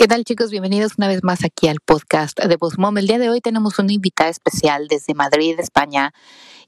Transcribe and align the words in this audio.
¿Qué 0.00 0.08
tal 0.08 0.24
chicos? 0.24 0.50
Bienvenidos 0.50 0.92
una 0.96 1.08
vez 1.08 1.22
más 1.22 1.44
aquí 1.44 1.68
al 1.68 1.80
podcast 1.84 2.40
de 2.40 2.56
Mom. 2.78 2.96
El 2.96 3.06
día 3.06 3.18
de 3.18 3.28
hoy 3.28 3.42
tenemos 3.42 3.78
una 3.78 3.92
invitada 3.92 4.30
especial 4.30 4.88
desde 4.88 5.12
Madrid, 5.12 5.60
España. 5.60 6.14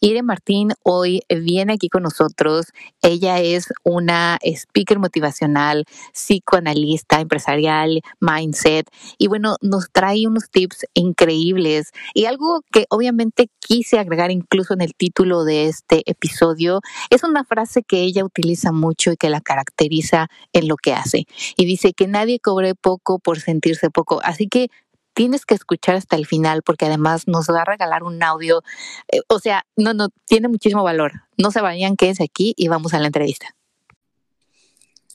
Irene 0.03 0.25
Martín 0.25 0.73
hoy 0.83 1.23
viene 1.31 1.73
aquí 1.73 1.89
con 1.89 2.03
nosotros. 2.03 2.67
Ella 3.01 3.41
es 3.41 3.73
una 3.85 4.37
speaker 4.43 4.99
motivacional, 4.99 5.85
psicoanalista, 6.13 7.21
empresarial, 7.21 8.03
mindset 8.21 8.91
y 9.17 9.29
bueno, 9.29 9.57
nos 9.63 9.91
trae 9.93 10.27
unos 10.27 10.51
tips 10.51 10.85
increíbles 10.93 11.93
y 12.13 12.27
algo 12.27 12.61
que 12.71 12.85
obviamente 12.91 13.49
quise 13.61 13.99
agregar 13.99 14.31
incluso 14.31 14.75
en 14.75 14.83
el 14.83 14.95
título 14.95 15.45
de 15.45 15.69
este 15.69 16.03
episodio 16.05 16.81
es 17.09 17.23
una 17.23 17.45
frase 17.45 17.83
que 17.83 18.03
ella 18.03 18.25
utiliza 18.25 18.73
mucho 18.73 19.13
y 19.13 19.17
que 19.17 19.31
la 19.31 19.41
caracteriza 19.41 20.27
en 20.53 20.69
lo 20.69 20.77
que 20.77 20.93
hace. 20.93 21.27
Y 21.57 21.65
dice 21.65 21.93
que 21.93 22.09
nadie 22.09 22.41
cobre 22.41 22.75
poco 22.75 23.21
por 23.23 23.41
sentirse 23.41 23.91
poco. 23.91 24.21
Así 24.23 24.49
que 24.49 24.69
tienes 25.15 25.45
que 25.47 25.55
escuchar 25.55 25.97
hasta 25.97 26.17
el 26.17 26.27
final 26.27 26.63
porque 26.63 26.87
además 26.87 27.29
nos 27.29 27.49
va 27.49 27.63
a 27.63 27.65
regalar 27.65 28.03
un 28.03 28.23
audio. 28.23 28.63
Eh, 29.09 29.21
o 29.29 29.39
sea, 29.39 29.65
no, 29.77 29.95
no, 29.95 30.09
tiene 30.27 30.49
muchísimo 30.49 30.83
valor. 30.83 31.13
No 31.37 31.51
se 31.51 31.61
vayan, 31.61 31.97
quédense 31.97 32.25
aquí 32.25 32.55
y 32.57 32.69
vamos 32.69 32.95
a 32.95 32.99
la 32.99 33.07
entrevista. 33.07 33.55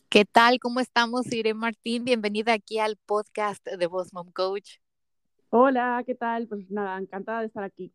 ¿Qué 0.10 0.24
tal? 0.24 0.60
¿Cómo 0.60 0.80
estamos, 0.80 1.32
Irene 1.34 1.54
Martín? 1.54 2.06
Bienvenida 2.06 2.54
aquí 2.54 2.80
al 2.80 2.96
podcast 2.96 3.66
de 3.66 3.88
Boss 3.88 4.14
Mom 4.14 4.32
Coach. 4.32 4.78
Hola, 5.50 6.02
¿qué 6.06 6.16
tal? 6.16 6.48
Pues 6.48 6.70
nada, 6.70 6.98
encantada 6.98 7.42
de 7.42 7.48
estar 7.48 7.64
aquí. 7.64 7.92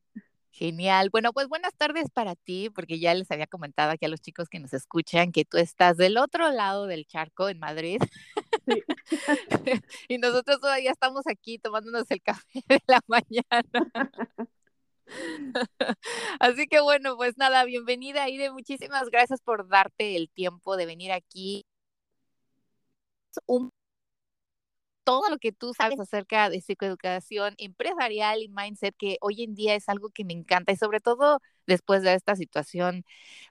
Genial. 0.54 1.08
Bueno, 1.10 1.32
pues 1.32 1.48
buenas 1.48 1.74
tardes 1.74 2.10
para 2.10 2.34
ti, 2.36 2.68
porque 2.68 3.00
ya 3.00 3.14
les 3.14 3.30
había 3.30 3.46
comentado 3.46 3.90
aquí 3.90 4.04
a 4.04 4.08
los 4.08 4.20
chicos 4.20 4.50
que 4.50 4.60
nos 4.60 4.74
escuchan 4.74 5.32
que 5.32 5.46
tú 5.46 5.56
estás 5.56 5.96
del 5.96 6.18
otro 6.18 6.50
lado 6.52 6.86
del 6.86 7.06
charco 7.06 7.48
en 7.48 7.58
Madrid. 7.58 7.98
Sí. 8.68 8.82
y 10.08 10.18
nosotros 10.18 10.60
todavía 10.60 10.90
estamos 10.90 11.26
aquí 11.26 11.58
tomándonos 11.58 12.04
el 12.10 12.20
café 12.20 12.62
de 12.68 12.82
la 12.86 13.00
mañana. 13.06 13.64
Así 16.40 16.66
que 16.66 16.80
bueno, 16.80 17.16
pues 17.16 17.38
nada, 17.38 17.64
bienvenida 17.64 18.24
Aide, 18.24 18.50
muchísimas 18.50 19.08
gracias 19.10 19.40
por 19.40 19.68
darte 19.68 20.16
el 20.16 20.28
tiempo 20.30 20.76
de 20.76 20.86
venir 20.86 21.12
aquí. 21.12 21.64
Un 23.46 23.70
todo 25.04 25.28
lo 25.30 25.38
que 25.38 25.52
tú 25.52 25.72
sabes 25.74 25.98
acerca 26.00 26.50
de 26.50 26.60
psicoeducación 26.60 27.54
empresarial 27.58 28.42
y 28.42 28.48
mindset, 28.48 28.94
que 28.96 29.18
hoy 29.20 29.42
en 29.42 29.54
día 29.54 29.74
es 29.74 29.88
algo 29.88 30.10
que 30.10 30.24
me 30.24 30.32
encanta 30.32 30.72
y 30.72 30.76
sobre 30.76 31.00
todo 31.00 31.40
después 31.66 32.02
de 32.02 32.14
esta 32.14 32.36
situación 32.36 33.04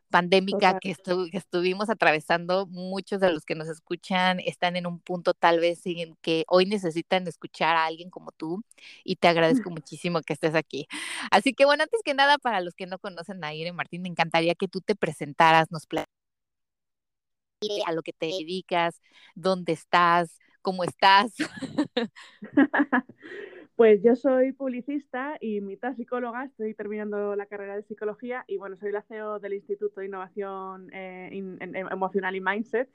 pandémica 0.09 0.79
que, 0.79 0.95
estuvimos 1.33 1.89
atravesando, 1.89 2.67
muchos 2.67 3.19
de 3.21 3.31
los 3.31 3.45
que 3.45 3.55
nos 3.55 3.67
escuchan 3.69 4.39
están 4.41 4.75
en 4.75 4.85
un 4.87 4.99
punto 4.99 5.33
tal 5.33 5.59
vez 5.59 5.81
en 5.85 6.15
que 6.21 6.45
hoy 6.49 6.65
necesitan 6.65 7.27
escuchar 7.27 7.75
a 7.77 7.85
alguien 7.85 8.09
como 8.09 8.31
tú 8.31 8.63
y 9.03 9.15
te 9.17 9.27
agradezco 9.27 9.69
muchísimo 9.71 10.21
que 10.21 10.33
estés 10.33 10.55
aquí. 10.55 10.87
Así 11.31 11.53
que 11.53 11.65
bueno, 11.65 11.83
antes 11.83 12.01
que 12.03 12.13
nada, 12.13 12.37
para 12.37 12.61
los 12.61 12.75
que 12.75 12.85
no 12.87 12.99
conocen 12.99 13.43
a 13.43 13.53
Irene 13.53 13.73
Martín, 13.73 14.01
me 14.03 14.09
encantaría 14.09 14.55
que 14.55 14.67
tú 14.67 14.81
te 14.81 14.95
presentaras, 14.95 15.71
nos 15.71 15.87
a 17.85 17.91
lo 17.91 18.01
que 18.01 18.13
te 18.13 18.25
dedicas, 18.27 19.01
dónde 19.35 19.73
estás, 19.73 20.39
¿Cómo 20.61 20.83
estás? 20.83 21.33
Pues 23.81 24.03
yo 24.03 24.15
soy 24.15 24.51
publicista 24.51 25.37
y 25.41 25.59
mitad 25.59 25.95
psicóloga, 25.95 26.43
estoy 26.43 26.75
terminando 26.75 27.35
la 27.35 27.47
carrera 27.47 27.75
de 27.75 27.81
psicología 27.81 28.43
y 28.45 28.57
bueno, 28.57 28.77
soy 28.77 28.91
la 28.91 29.01
CEO 29.01 29.39
del 29.39 29.53
Instituto 29.53 30.01
de 30.01 30.05
Innovación 30.05 30.93
eh, 30.93 31.29
Emocional 31.89 32.35
y 32.35 32.41
Mindset 32.41 32.89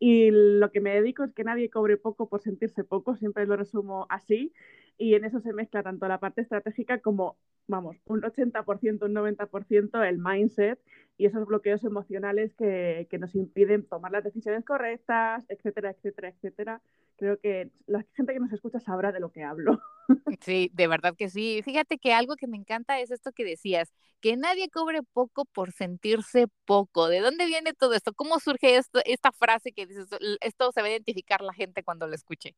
y 0.00 0.30
lo 0.32 0.72
que 0.72 0.80
me 0.80 0.94
dedico 0.94 1.22
es 1.22 1.32
que 1.32 1.44
nadie 1.44 1.70
cobre 1.70 1.98
poco 1.98 2.28
por 2.28 2.40
sentirse 2.40 2.82
poco, 2.82 3.16
siempre 3.16 3.46
lo 3.46 3.54
resumo 3.56 4.06
así 4.08 4.52
y 4.98 5.14
en 5.14 5.24
eso 5.24 5.40
se 5.40 5.52
mezcla 5.52 5.82
tanto 5.82 6.08
la 6.08 6.18
parte 6.18 6.40
estratégica 6.40 7.00
como 7.00 7.36
vamos, 7.68 7.96
un 8.06 8.22
80%, 8.22 9.06
un 9.06 9.14
90% 9.14 10.02
el 10.02 10.18
mindset 10.18 10.80
y 11.16 11.26
esos 11.26 11.46
bloqueos 11.46 11.84
emocionales 11.84 12.54
que, 12.54 13.06
que, 13.10 13.18
nos 13.18 13.34
impiden 13.34 13.86
tomar 13.86 14.10
las 14.10 14.24
decisiones 14.24 14.64
correctas, 14.64 15.44
etcétera, 15.48 15.90
etcétera, 15.90 16.28
etcétera. 16.30 16.82
Creo 17.16 17.38
que 17.38 17.70
la 17.86 18.04
gente 18.14 18.32
que 18.32 18.40
nos 18.40 18.52
escucha 18.52 18.80
sabrá 18.80 19.12
de 19.12 19.20
lo 19.20 19.30
que 19.30 19.44
hablo. 19.44 19.78
Sí, 20.40 20.70
de 20.74 20.86
verdad 20.86 21.14
que 21.16 21.28
sí. 21.28 21.60
Fíjate 21.64 21.98
que 21.98 22.12
algo 22.12 22.36
que 22.36 22.46
me 22.46 22.56
encanta 22.56 23.00
es 23.00 23.10
esto 23.10 23.32
que 23.32 23.44
decías, 23.44 23.92
que 24.20 24.36
nadie 24.36 24.68
cobre 24.68 25.00
poco 25.12 25.44
por 25.44 25.72
sentirse 25.72 26.46
poco. 26.64 27.08
¿De 27.08 27.20
dónde 27.20 27.46
viene 27.46 27.72
todo 27.74 27.94
esto? 27.94 28.12
¿Cómo 28.12 28.38
surge 28.38 28.76
esto, 28.76 29.00
esta 29.04 29.32
frase 29.32 29.72
que 29.72 29.86
dices, 29.86 30.06
esto 30.40 30.72
se 30.72 30.80
va 30.80 30.86
a 30.88 30.90
identificar 30.90 31.42
la 31.42 31.52
gente 31.52 31.82
cuando 31.82 32.06
lo 32.06 32.14
escuche? 32.14 32.54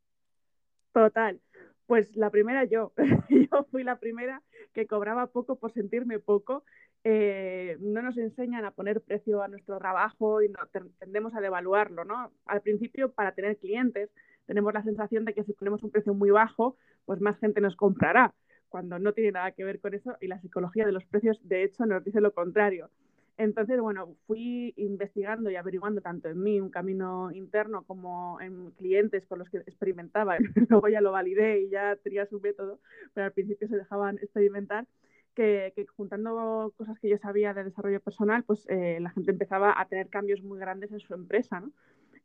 Total. 0.93 1.41
Pues 1.87 2.15
la 2.17 2.31
primera 2.31 2.65
yo. 2.65 2.93
yo 3.29 3.65
fui 3.71 3.85
la 3.85 3.99
primera 3.99 4.43
que 4.73 4.87
cobraba 4.87 5.27
poco 5.27 5.57
por 5.57 5.73
sentirme 5.73 6.19
poco. 6.19 6.65
Eh, 7.05 7.77
no 7.81 8.01
nos 8.01 8.17
enseñan 8.17 8.65
a 8.65 8.71
poner 8.71 9.01
precio 9.01 9.43
a 9.43 9.49
nuestro 9.49 9.79
trabajo 9.79 10.41
y 10.41 10.49
no, 10.49 10.59
tendemos 11.01 11.35
a 11.35 11.41
devaluarlo, 11.41 12.05
¿no? 12.05 12.31
Al 12.47 12.61
principio, 12.61 13.11
para 13.13 13.33
tener 13.33 13.57
clientes, 13.59 14.11
tenemos 14.47 14.73
la 14.75 14.83
sensación 14.83 15.25
de 15.25 15.35
que 15.35 15.45
si 15.45 15.53
ponemos 15.53 15.83
un 15.83 15.91
precio 15.91 16.15
muy 16.15 16.31
bajo, 16.31 16.77
pues 17.05 17.21
más 17.21 17.39
gente 17.39 17.61
nos 17.61 17.77
comprará, 17.77 18.35
cuando 18.73 18.99
no 18.99 19.13
tiene 19.13 19.33
nada 19.33 19.53
que 19.53 19.65
ver 19.65 19.81
con 19.81 19.95
eso 19.95 20.17
y 20.21 20.27
la 20.27 20.41
psicología 20.41 20.87
de 20.87 20.93
los 20.93 21.05
precios, 21.05 21.39
de 21.47 21.63
hecho, 21.63 21.85
nos 21.85 22.03
dice 22.03 22.21
lo 22.21 22.33
contrario. 22.33 22.91
Entonces, 23.37 23.81
bueno, 23.81 24.17
fui 24.27 24.73
investigando 24.77 25.51
y 25.51 25.57
averiguando 25.57 26.01
tanto 26.01 26.29
en 26.29 26.43
mí 26.43 26.61
un 26.61 26.71
camino 26.71 27.31
interno 27.33 27.83
como 27.85 28.41
en 28.41 28.71
clientes 28.73 29.27
con 29.27 29.39
los 29.39 29.51
que 29.51 29.59
experimentaba. 29.59 30.37
Luego 30.71 30.89
ya 30.89 31.01
lo 31.01 31.13
validé 31.13 31.61
y 31.61 31.69
ya 31.69 31.97
tenía 31.97 32.27
su 32.27 32.41
método, 32.41 32.81
pero 33.15 33.27
al 33.27 33.33
principio 33.33 33.69
se 33.69 33.77
dejaban 33.77 34.17
experimentar. 34.19 34.87
Que, 35.35 35.73
juntando 35.97 36.75
cosas 36.77 36.99
que 36.99 37.09
yo 37.09 37.17
sabía 37.17 37.55
de 37.55 37.65
desarrollo 37.65 38.01
personal, 38.01 38.45
pues 38.45 38.67
eh, 38.69 38.99
la 39.01 39.11
gente 39.11 39.31
empezaba 39.31 39.81
a 39.81 39.87
tener 39.87 40.09
cambios 40.09 40.43
muy 40.43 40.59
grandes 40.59 40.93
en 40.93 41.01
su 41.01 41.15
empresa, 41.15 41.61
¿no? 41.61 41.73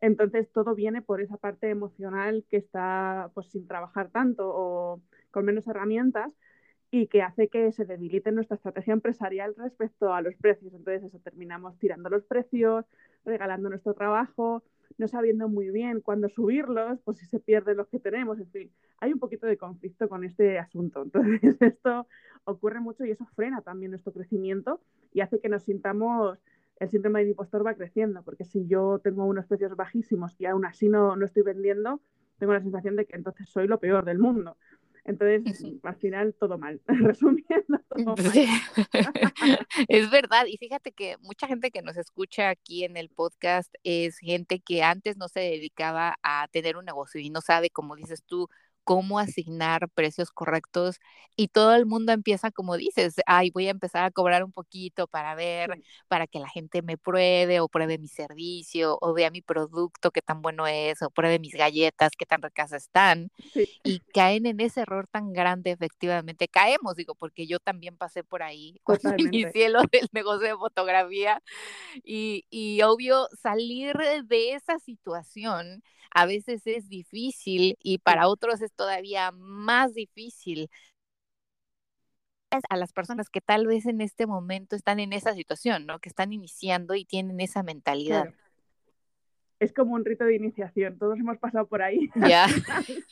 Entonces 0.02 0.52
todo 0.52 0.76
viene 0.76 1.02
por 1.02 1.22
esa 1.22 1.38
parte 1.38 1.70
emocional 1.70 2.46
que 2.50 2.58
está 2.58 3.32
pues 3.34 3.48
sin 3.48 3.68
trabajar 3.68 4.10
tanto 4.10 4.50
o 4.54 5.02
con 5.32 5.46
menos 5.46 5.68
herramientas 5.68 6.32
y 6.90 7.08
que 7.08 7.22
hace 7.22 7.50
que 7.50 7.72
se 7.72 7.86
debilite 7.86 8.32
nuestra 8.32 8.56
estrategia 8.56 8.94
empresarial 8.94 9.56
respecto 9.58 10.14
a 10.14 10.22
los 10.22 10.36
precios. 10.36 10.74
Entonces, 10.74 11.04
eso 11.04 11.20
terminamos 11.20 11.78
tirando 11.80 12.10
los 12.10 12.24
precios, 12.24 12.86
regalando 13.26 13.70
nuestro 13.70 13.94
trabajo, 13.94 14.64
no 14.98 15.08
sabiendo 15.08 15.50
muy 15.50 15.70
bien 15.70 16.00
cuándo 16.02 16.30
subirlos, 16.30 17.00
pues 17.04 17.18
si 17.18 17.26
se 17.26 17.40
pierden 17.40 17.78
los 17.78 17.88
que 17.88 18.00
tenemos, 18.00 18.40
en 18.40 18.50
fin, 18.52 18.72
hay 19.00 19.12
un 19.12 19.20
poquito 19.20 19.46
de 19.46 19.58
conflicto 19.58 20.08
con 20.08 20.24
este 20.24 20.60
asunto. 20.60 21.04
Entonces, 21.04 21.42
esto 21.62 22.08
ocurre 22.46 22.80
mucho 22.80 23.06
y 23.06 23.12
eso 23.12 23.26
frena 23.36 23.62
también 23.62 23.92
nuestro 23.92 24.14
crecimiento 24.14 24.80
y 25.14 25.22
hace 25.22 25.40
que 25.40 25.50
nos 25.50 25.64
sintamos, 25.64 26.40
el 26.80 26.90
síndrome 26.90 27.20
del 27.20 27.30
impostor 27.30 27.66
va 27.66 27.76
creciendo, 27.76 28.24
porque 28.24 28.46
si 28.46 28.68
yo 28.68 29.00
tengo 29.04 29.26
unos 29.26 29.46
precios 29.46 29.76
bajísimos 29.76 30.36
y 30.40 30.46
aún 30.46 30.66
así 30.66 30.90
no, 30.90 31.16
no 31.16 31.26
estoy 31.26 31.44
vendiendo, 31.44 32.02
tengo 32.38 32.54
la 32.54 32.62
sensación 32.62 32.96
de 32.96 33.06
que 33.06 33.16
entonces 33.16 33.50
soy 33.50 33.68
lo 33.68 33.80
peor 33.80 34.06
del 34.06 34.20
mundo. 34.20 34.58
Entonces, 35.08 35.64
al 35.84 35.96
final, 35.96 36.36
todo 36.38 36.58
mal. 36.58 36.82
Resumiendo, 36.88 37.80
todo 37.88 38.16
mal. 38.18 38.18
es 39.88 40.12
verdad. 40.12 40.46
Y 40.48 40.58
fíjate 40.58 40.92
que 40.92 41.16
mucha 41.22 41.48
gente 41.48 41.72
que 41.72 41.82
nos 41.82 41.96
escucha 41.96 42.50
aquí 42.50 42.84
en 42.84 42.98
el 42.98 43.10
podcast 43.10 43.74
es 43.84 44.18
gente 44.20 44.60
que 44.60 44.84
antes 44.84 45.16
no 45.16 45.30
se 45.30 45.40
dedicaba 45.40 46.18
a 46.24 46.50
tener 46.52 46.76
un 46.76 46.84
negocio 46.84 47.22
y 47.22 47.30
no 47.30 47.40
sabe, 47.40 47.70
como 47.70 47.96
dices 47.96 48.22
tú, 48.24 48.50
cómo 48.88 49.20
asignar 49.20 49.90
precios 49.90 50.32
correctos 50.32 51.02
y 51.36 51.50
todo 51.50 51.76
el 51.76 51.86
mundo 51.86 52.14
empieza 52.14 52.52
como 52.52 52.78
dices, 52.78 53.16
ay, 53.26 53.52
voy 53.52 53.68
a 53.68 53.72
empezar 53.72 54.06
a 54.06 54.12
cobrar 54.12 54.46
un 54.46 54.54
poquito 54.54 55.08
para 55.08 55.36
ver, 55.36 55.82
para 56.08 56.26
que 56.26 56.40
la 56.40 56.48
gente 56.48 56.82
me 56.82 56.98
pruebe 56.98 57.60
o 57.60 57.68
pruebe 57.68 57.98
mi 57.98 58.08
servicio 58.08 58.98
o 59.02 59.14
vea 59.14 59.30
mi 59.30 59.42
producto, 59.42 60.12
qué 60.12 60.22
tan 60.22 60.42
bueno 60.42 60.68
es, 60.68 61.02
o 61.02 61.10
pruebe 61.10 61.38
mis 61.38 61.52
galletas, 61.52 62.14
qué 62.18 62.26
tan 62.26 62.42
ricas 62.42 62.72
están. 62.72 63.30
Y 63.84 64.00
caen 64.14 64.46
en 64.46 64.62
ese 64.62 64.82
error 64.82 65.06
tan 65.12 65.34
grande, 65.34 65.72
efectivamente. 65.72 66.48
Caemos, 66.48 66.96
digo, 66.96 67.14
porque 67.14 67.46
yo 67.46 67.60
también 67.60 67.98
pasé 67.98 68.24
por 68.24 68.42
ahí 68.42 68.80
cuando 68.84 69.14
inicié 69.18 69.68
lo 69.68 69.82
del 69.92 70.08
negocio 70.14 70.48
de 70.48 70.56
fotografía 70.56 71.44
y, 72.06 72.46
y 72.50 72.82
obvio 72.84 73.28
salir 73.42 73.98
de 74.24 74.54
esa 74.54 74.80
situación 74.80 75.84
a 76.18 76.26
veces 76.26 76.66
es 76.66 76.90
difícil 76.90 77.78
y 77.84 78.00
para 78.00 78.28
otros 78.28 78.64
es 78.64 78.74
todavía 78.74 79.30
más 79.32 79.94
difícil 79.94 80.68
a 82.70 82.76
las 82.76 82.92
personas 82.92 83.30
que 83.30 83.40
tal 83.40 83.68
vez 83.68 83.86
en 83.86 84.02
este 84.02 84.26
momento 84.26 84.76
están 84.76 85.00
en 85.00 85.14
esa 85.14 85.36
situación, 85.36 85.86
¿no? 85.86 86.00
Que 86.00 86.10
están 86.10 86.34
iniciando 86.34 86.96
y 86.96 87.06
tienen 87.06 87.40
esa 87.40 87.62
mentalidad. 87.62 88.34
Es 89.60 89.72
como 89.74 89.94
un 89.94 90.06
rito 90.06 90.26
de 90.26 90.38
iniciación, 90.38 90.98
todos 90.98 91.20
hemos 91.20 91.38
pasado 91.38 91.68
por 91.68 91.84
ahí. 91.84 92.10
Ya. 92.16 92.48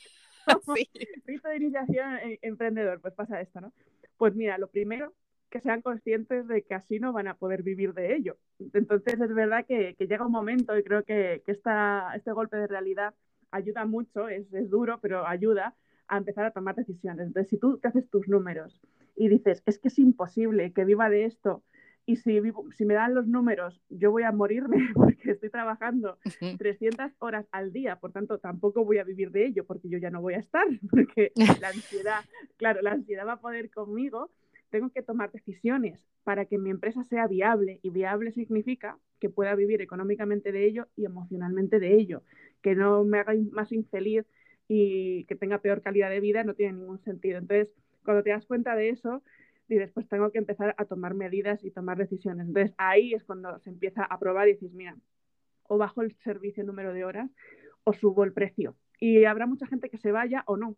sí. 0.74 0.90
Rito 1.26 1.48
de 1.48 1.56
iniciación 1.58 2.16
eh, 2.24 2.40
emprendedor, 2.42 3.00
pues 3.00 3.14
pasa 3.14 3.40
esto, 3.40 3.60
¿no? 3.60 3.72
Pues 4.16 4.34
mira, 4.34 4.58
lo 4.58 4.66
primero 4.66 5.14
que 5.56 5.62
sean 5.62 5.80
conscientes 5.80 6.46
de 6.48 6.62
que 6.62 6.74
así 6.74 7.00
no 7.00 7.12
van 7.12 7.28
a 7.28 7.36
poder 7.36 7.62
vivir 7.62 7.94
de 7.94 8.14
ello. 8.14 8.36
Entonces 8.74 9.18
es 9.20 9.34
verdad 9.34 9.64
que, 9.66 9.96
llega 9.98 10.26
un 10.26 10.32
momento 10.32 10.76
y 10.76 10.82
creo 10.82 11.02
que, 11.04 11.42
este 11.46 12.32
golpe 12.32 12.56
de 12.56 12.66
realidad 12.66 13.14
ayuda 13.50 13.86
mucho, 13.86 14.28
es, 14.28 14.52
es 14.52 14.68
duro, 14.68 14.98
pero 15.00 15.26
ayuda 15.26 15.74
a 16.08 16.18
empezar 16.18 16.44
a 16.44 16.50
tomar 16.50 16.74
decisiones. 16.74 17.26
Entonces, 17.26 17.48
si 17.48 17.56
tú 17.56 17.78
te 17.78 17.88
haces 17.88 18.08
tus 18.10 18.28
números 18.28 18.80
y 19.16 19.28
dices, 19.28 19.62
es 19.66 19.78
que 19.78 19.88
es 19.88 19.98
imposible 19.98 20.72
que 20.72 20.84
viva 20.84 21.08
de 21.08 21.24
esto, 21.24 21.62
y 22.06 22.16
si, 22.16 22.40
si 22.76 22.84
me 22.84 22.94
dan 22.94 23.14
los 23.14 23.26
números, 23.26 23.82
yo 23.88 24.12
voy 24.12 24.22
a 24.22 24.30
morirme 24.30 24.76
porque 24.94 25.32
estoy 25.32 25.50
trabajando 25.50 26.18
300 26.58 27.12
horas 27.18 27.46
al 27.50 27.72
día, 27.72 27.96
por 27.96 28.12
tanto, 28.12 28.38
tampoco 28.38 28.84
voy 28.84 28.98
a 28.98 29.04
vivir 29.04 29.32
de 29.32 29.46
ello 29.46 29.64
porque 29.66 29.88
yo 29.88 29.98
ya 29.98 30.10
no 30.10 30.22
voy 30.22 30.34
a 30.34 30.38
estar, 30.38 30.66
porque 30.90 31.32
la 31.60 31.68
ansiedad, 31.68 32.20
claro, 32.56 32.80
la 32.82 32.92
ansiedad 32.92 33.26
va 33.26 33.32
a 33.32 33.40
poder 33.40 33.70
conmigo. 33.70 34.30
Tengo 34.70 34.90
que 34.90 35.02
tomar 35.02 35.30
decisiones 35.32 36.00
para 36.24 36.44
que 36.46 36.58
mi 36.58 36.70
empresa 36.70 37.04
sea 37.04 37.26
viable 37.26 37.78
y 37.82 37.90
viable 37.90 38.32
significa 38.32 38.98
que 39.20 39.30
pueda 39.30 39.54
vivir 39.54 39.80
económicamente 39.80 40.52
de 40.52 40.66
ello 40.66 40.88
y 40.96 41.04
emocionalmente 41.04 41.78
de 41.78 41.94
ello, 41.94 42.22
que 42.62 42.74
no 42.74 43.04
me 43.04 43.20
haga 43.20 43.34
más 43.52 43.72
infeliz 43.72 44.26
y 44.68 45.24
que 45.24 45.36
tenga 45.36 45.58
peor 45.58 45.82
calidad 45.82 46.10
de 46.10 46.20
vida 46.20 46.44
no 46.44 46.54
tiene 46.54 46.74
ningún 46.74 46.98
sentido. 46.98 47.38
Entonces, 47.38 47.68
cuando 48.04 48.22
te 48.22 48.30
das 48.30 48.46
cuenta 48.46 48.74
de 48.74 48.90
eso, 48.90 49.22
dices, 49.68 49.92
pues 49.92 50.08
tengo 50.08 50.30
que 50.30 50.38
empezar 50.38 50.74
a 50.78 50.84
tomar 50.84 51.14
medidas 51.14 51.64
y 51.64 51.70
tomar 51.70 51.98
decisiones. 51.98 52.48
Entonces, 52.48 52.74
ahí 52.78 53.14
es 53.14 53.24
cuando 53.24 53.58
se 53.60 53.70
empieza 53.70 54.04
a 54.04 54.18
probar 54.18 54.48
y 54.48 54.52
dices, 54.52 54.72
mira, 54.72 54.96
o 55.64 55.78
bajo 55.78 56.02
el 56.02 56.16
servicio 56.24 56.64
número 56.64 56.92
de 56.92 57.04
horas 57.04 57.30
o 57.84 57.92
subo 57.92 58.24
el 58.24 58.32
precio. 58.32 58.76
Y 58.98 59.24
habrá 59.24 59.46
mucha 59.46 59.66
gente 59.66 59.90
que 59.90 59.98
se 59.98 60.12
vaya 60.12 60.42
o 60.46 60.56
no. 60.56 60.76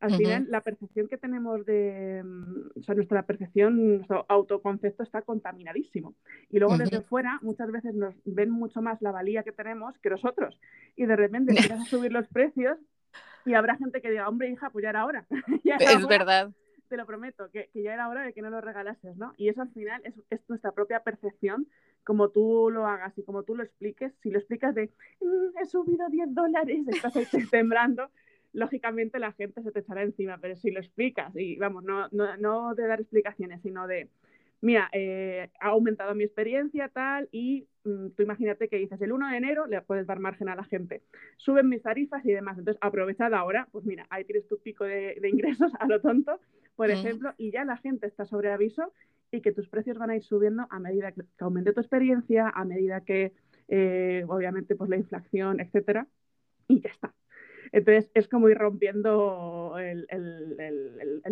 Al 0.00 0.16
final, 0.16 0.46
la 0.48 0.62
percepción 0.62 1.08
que 1.08 1.18
tenemos 1.18 1.64
de, 1.66 2.22
mm, 2.24 2.78
o 2.78 2.82
sea, 2.82 2.94
nuestra 2.94 3.22
percepción, 3.24 3.96
nuestro 3.96 4.24
autoconcepto 4.28 5.02
está 5.02 5.20
contaminadísimo. 5.20 6.14
Y 6.48 6.58
luego 6.58 6.78
desde 6.78 7.02
fuera 7.02 7.38
muchas 7.42 7.70
veces 7.70 7.94
nos 7.94 8.14
ven 8.24 8.50
mucho 8.50 8.80
más 8.80 9.02
la 9.02 9.12
valía 9.12 9.42
que 9.42 9.52
tenemos 9.52 9.98
que 9.98 10.08
nosotros. 10.08 10.58
Y 10.96 11.04
de 11.04 11.16
repente 11.16 11.52
empiezas 11.76 11.80
a 11.80 11.84
subir 11.84 12.12
los 12.12 12.26
precios 12.28 12.78
y 13.44 13.54
habrá 13.54 13.76
gente 13.76 14.00
que 14.00 14.10
diga, 14.10 14.28
hombre, 14.28 14.50
hija, 14.50 14.70
pues 14.70 14.82
ya 14.82 14.90
era 14.90 15.04
hora. 15.04 15.26
es 15.64 16.06
verdad. 16.06 16.50
Te 16.88 16.96
lo 16.96 17.06
prometo, 17.06 17.50
que, 17.50 17.70
ya 17.74 17.94
era 17.94 18.08
hora 18.08 18.22
de 18.22 18.32
que 18.32 18.42
no 18.42 18.50
lo 18.50 18.60
regalases, 18.60 19.16
¿no? 19.16 19.32
Y 19.36 19.48
eso 19.48 19.62
al 19.62 19.70
final 19.70 20.02
es, 20.04 20.40
nuestra 20.48 20.72
propia 20.72 21.00
percepción, 21.00 21.68
como 22.04 22.30
tú 22.30 22.68
lo 22.70 22.86
hagas 22.86 23.16
y 23.16 23.22
como 23.22 23.44
tú 23.44 23.54
lo 23.54 23.62
expliques. 23.62 24.12
Si 24.22 24.30
lo 24.30 24.38
explicas 24.38 24.74
de, 24.74 24.90
mm, 25.20 25.58
he 25.62 25.66
subido 25.66 26.08
10 26.08 26.34
dólares, 26.34 26.88
estás 26.88 27.14
ahí 27.16 27.26
temblando, 27.50 28.10
lógicamente 28.52 29.18
la 29.18 29.32
gente 29.32 29.62
se 29.62 29.72
te 29.72 29.80
echará 29.80 30.02
encima, 30.02 30.38
pero 30.38 30.56
si 30.56 30.70
lo 30.70 30.80
explicas, 30.80 31.34
y 31.36 31.56
vamos, 31.56 31.84
no, 31.84 32.08
no, 32.10 32.36
no 32.36 32.74
de 32.74 32.86
dar 32.86 33.00
explicaciones, 33.00 33.62
sino 33.62 33.86
de, 33.86 34.08
mira, 34.60 34.88
eh, 34.92 35.50
ha 35.60 35.68
aumentado 35.68 36.14
mi 36.14 36.24
experiencia, 36.24 36.88
tal, 36.88 37.28
y 37.32 37.66
mm, 37.84 38.08
tú 38.16 38.22
imagínate 38.22 38.68
que 38.68 38.76
dices, 38.76 39.00
el 39.00 39.12
1 39.12 39.30
de 39.30 39.36
enero 39.36 39.66
le 39.66 39.80
puedes 39.82 40.06
dar 40.06 40.18
margen 40.18 40.48
a 40.48 40.56
la 40.56 40.64
gente, 40.64 41.02
suben 41.36 41.68
mis 41.68 41.82
tarifas 41.82 42.24
y 42.24 42.32
demás, 42.32 42.58
entonces 42.58 42.80
aprovechad 42.80 43.32
ahora, 43.34 43.68
pues 43.72 43.84
mira, 43.84 44.06
ahí 44.10 44.24
tienes 44.24 44.46
tu 44.48 44.58
pico 44.58 44.84
de, 44.84 45.20
ingresos 45.22 45.72
a 45.78 45.86
lo 45.86 46.00
tonto, 46.00 46.40
por 46.76 46.90
ejemplo, 46.90 47.34
y 47.36 47.50
ya 47.50 47.64
la 47.64 47.76
gente 47.76 48.06
está 48.06 48.24
sobre 48.24 48.50
aviso 48.50 48.92
y 49.30 49.42
que 49.42 49.52
tus 49.52 49.68
precios 49.68 49.98
van 49.98 50.10
a 50.10 50.16
ir 50.16 50.24
subiendo 50.24 50.66
a 50.70 50.80
medida 50.80 51.12
que, 51.12 51.22
aumente 51.38 51.72
tu 51.72 51.80
experiencia, 51.80 52.48
a 52.48 52.64
medida 52.64 53.02
que, 53.02 53.32
eh, 53.68 54.24
obviamente, 54.26 54.74
pues 54.74 54.90
la 54.90 54.96
inflación, 54.96 55.60
etcétera, 55.60 56.08
y 56.68 56.80
ya 56.80 56.90
está. 56.90 57.14
Entonces 57.72 58.10
es 58.14 58.28
como 58.28 58.48
ir 58.48 58.58
rompiendo 58.58 59.76
el, 59.78 60.06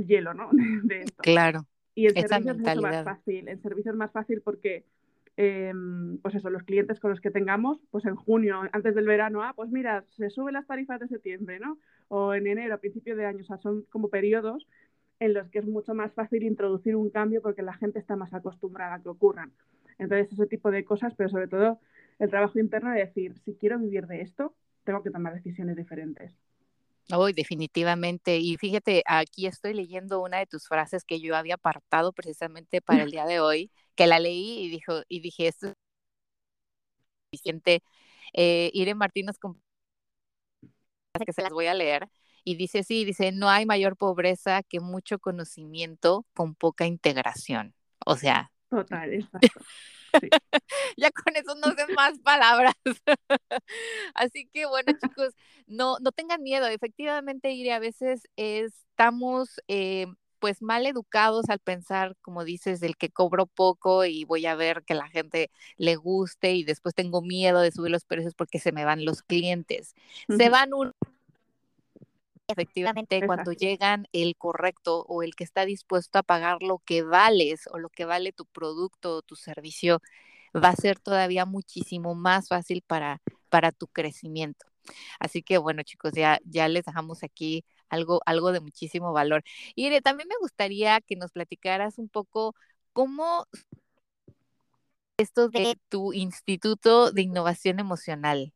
hielo, 0.06 0.34
¿no? 0.34 0.50
De 0.84 1.02
esto. 1.02 1.22
Claro. 1.22 1.66
Y 1.94 2.06
en 2.06 2.14
servicios 2.14 2.56
es 2.56 2.62
mucho 2.62 2.82
más 2.82 3.04
fácil. 3.04 3.48
En 3.48 3.60
servicios 3.60 3.94
es 3.94 3.98
más 3.98 4.12
fácil 4.12 4.40
porque, 4.42 4.84
em, 5.36 6.18
pues 6.18 6.36
eso, 6.36 6.48
los 6.50 6.62
clientes 6.62 7.00
con 7.00 7.10
los 7.10 7.20
que 7.20 7.30
tengamos, 7.30 7.80
pues 7.90 8.04
en 8.04 8.14
junio, 8.14 8.62
antes 8.72 8.94
del 8.94 9.06
verano, 9.06 9.42
ah, 9.42 9.52
pues 9.54 9.70
mira, 9.70 10.04
se 10.16 10.30
suben 10.30 10.54
las 10.54 10.66
tarifas 10.66 11.00
de 11.00 11.08
septiembre, 11.08 11.58
¿no? 11.58 11.78
O 12.06 12.34
en 12.34 12.46
enero, 12.46 12.74
a 12.74 12.78
principio 12.78 13.16
de 13.16 13.26
año, 13.26 13.40
o 13.40 13.44
sea, 13.44 13.58
son 13.58 13.82
como 13.90 14.08
periodos 14.08 14.66
en 15.20 15.34
los 15.34 15.48
que 15.48 15.58
es 15.58 15.66
mucho 15.66 15.94
más 15.94 16.12
fácil 16.12 16.44
introducir 16.44 16.94
un 16.94 17.10
cambio 17.10 17.42
porque 17.42 17.62
la 17.62 17.72
gente 17.74 17.98
está 17.98 18.14
más 18.14 18.32
acostumbrada 18.32 18.94
a 18.94 19.02
que 19.02 19.08
ocurran. 19.08 19.52
Entonces, 19.98 20.32
ese 20.32 20.46
tipo 20.46 20.70
de 20.70 20.84
cosas, 20.84 21.14
pero 21.16 21.28
sobre 21.28 21.48
todo 21.48 21.80
el 22.20 22.30
trabajo 22.30 22.58
interno 22.58 22.92
de 22.92 23.00
decir, 23.00 23.36
si 23.44 23.54
quiero 23.54 23.78
vivir 23.78 24.06
de 24.06 24.20
esto, 24.20 24.54
tengo 24.88 25.02
que 25.02 25.10
tomar 25.10 25.34
decisiones 25.34 25.76
diferentes. 25.76 26.32
Hoy, 27.12 27.34
definitivamente. 27.34 28.38
Y 28.38 28.56
fíjate, 28.56 29.02
aquí 29.06 29.46
estoy 29.46 29.74
leyendo 29.74 30.22
una 30.22 30.38
de 30.38 30.46
tus 30.46 30.66
frases 30.66 31.04
que 31.04 31.20
yo 31.20 31.36
había 31.36 31.56
apartado 31.56 32.14
precisamente 32.14 32.80
para 32.80 33.02
el 33.02 33.10
día 33.10 33.26
de 33.26 33.38
hoy, 33.38 33.70
que 33.94 34.06
la 34.06 34.18
leí 34.18 34.60
y 34.64 34.70
dijo, 34.70 35.02
y 35.06 35.20
dije, 35.20 35.48
esto 35.48 35.66
es 35.68 35.74
suficiente. 37.30 37.82
Eh, 38.32 38.70
Irene 38.72 38.94
Martínez 38.94 39.36
que 41.26 41.32
se 41.34 41.42
las 41.42 41.52
voy 41.52 41.66
a 41.66 41.74
leer. 41.74 42.08
Y 42.44 42.56
dice, 42.56 42.82
sí, 42.82 43.04
dice, 43.04 43.30
no 43.30 43.50
hay 43.50 43.66
mayor 43.66 43.98
pobreza 43.98 44.62
que 44.62 44.80
mucho 44.80 45.18
conocimiento 45.18 46.24
con 46.32 46.54
poca 46.54 46.86
integración. 46.86 47.74
O 48.06 48.16
sea. 48.16 48.50
Total, 48.70 49.14
exacto. 49.14 49.60
ya 50.96 51.10
con 51.10 51.36
eso 51.36 51.54
no 51.54 51.74
sé 51.74 51.92
más 51.94 52.18
palabras. 52.20 52.74
Así 54.14 54.48
que 54.52 54.66
bueno, 54.66 54.92
chicos, 55.00 55.34
no, 55.66 55.98
no 56.00 56.12
tengan 56.12 56.42
miedo. 56.42 56.66
Efectivamente, 56.66 57.50
Iri, 57.52 57.70
a 57.70 57.78
veces 57.78 58.28
estamos 58.36 59.60
eh, 59.68 60.06
pues 60.38 60.62
mal 60.62 60.86
educados 60.86 61.48
al 61.48 61.58
pensar, 61.58 62.16
como 62.20 62.44
dices, 62.44 62.80
del 62.80 62.96
que 62.96 63.10
cobro 63.10 63.46
poco 63.46 64.04
y 64.04 64.24
voy 64.24 64.46
a 64.46 64.54
ver 64.54 64.84
que 64.84 64.94
la 64.94 65.08
gente 65.08 65.50
le 65.76 65.96
guste 65.96 66.54
y 66.54 66.64
después 66.64 66.94
tengo 66.94 67.22
miedo 67.22 67.60
de 67.60 67.72
subir 67.72 67.90
los 67.90 68.04
precios 68.04 68.34
porque 68.34 68.58
se 68.58 68.72
me 68.72 68.84
van 68.84 69.04
los 69.04 69.22
clientes. 69.22 69.94
Se 70.28 70.48
van 70.48 70.74
un 70.74 70.92
efectivamente 72.48 73.24
cuando 73.26 73.52
llegan 73.52 74.08
el 74.12 74.36
correcto 74.36 75.04
o 75.08 75.22
el 75.22 75.34
que 75.34 75.44
está 75.44 75.64
dispuesto 75.64 76.18
a 76.18 76.22
pagar 76.22 76.62
lo 76.62 76.78
que 76.78 77.02
vales 77.02 77.68
o 77.70 77.78
lo 77.78 77.88
que 77.90 78.04
vale 78.04 78.32
tu 78.32 78.46
producto 78.46 79.16
o 79.16 79.22
tu 79.22 79.36
servicio, 79.36 80.00
va 80.54 80.70
a 80.70 80.76
ser 80.76 80.98
todavía 80.98 81.44
muchísimo 81.44 82.14
más 82.14 82.48
fácil 82.48 82.82
para, 82.86 83.20
para 83.48 83.72
tu 83.72 83.86
crecimiento. 83.86 84.66
Así 85.20 85.42
que 85.42 85.58
bueno, 85.58 85.82
chicos, 85.82 86.12
ya, 86.14 86.38
ya 86.44 86.68
les 86.68 86.84
dejamos 86.84 87.22
aquí 87.22 87.64
algo, 87.88 88.20
algo 88.26 88.52
de 88.52 88.60
muchísimo 88.60 89.12
valor. 89.12 89.42
Y 89.74 90.00
también 90.00 90.28
me 90.28 90.36
gustaría 90.40 91.00
que 91.00 91.16
nos 91.16 91.32
platicaras 91.32 91.98
un 91.98 92.08
poco 92.08 92.54
cómo 92.92 93.46
esto 95.18 95.48
de 95.48 95.76
tu 95.88 96.12
Instituto 96.12 97.10
de 97.10 97.22
Innovación 97.22 97.80
Emocional. 97.80 98.52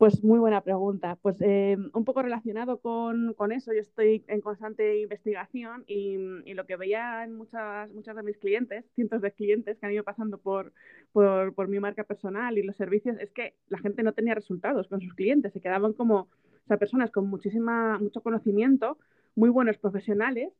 Pues 0.00 0.24
muy 0.24 0.38
buena 0.38 0.62
pregunta. 0.62 1.18
Pues 1.20 1.36
eh, 1.42 1.76
un 1.92 2.04
poco 2.06 2.22
relacionado 2.22 2.80
con, 2.80 3.34
eso, 3.52 3.74
yo 3.74 3.82
estoy 3.82 4.24
en 4.28 4.40
constante 4.40 4.98
investigación 4.98 5.84
y, 5.86 6.16
lo 6.54 6.64
que 6.64 6.76
veía 6.76 7.22
en 7.22 7.34
muchas, 7.34 7.92
muchas 7.92 8.16
de 8.16 8.22
mis 8.22 8.38
clientes, 8.38 8.86
cientos 8.94 9.20
de 9.20 9.30
clientes 9.32 9.76
que 9.76 9.84
han 9.84 9.92
ido 9.92 10.02
pasando 10.02 10.38
por, 10.38 10.72
por, 11.12 11.68
mi 11.68 11.80
marca 11.80 12.04
personal 12.04 12.56
y 12.56 12.62
los 12.62 12.76
servicios, 12.76 13.18
es 13.20 13.30
que 13.30 13.56
la 13.68 13.76
gente 13.76 14.02
no 14.02 14.14
tenía 14.14 14.34
resultados 14.34 14.88
con 14.88 15.02
sus 15.02 15.12
clientes, 15.12 15.52
se 15.52 15.60
quedaban 15.60 15.92
como 15.92 16.20
o 16.20 16.66
sea, 16.66 16.78
personas 16.78 17.10
con 17.10 17.26
muchísima, 17.26 17.98
mucho 17.98 18.22
conocimiento, 18.22 18.96
muy 19.36 19.50
buenos 19.50 19.76
profesionales, 19.76 20.50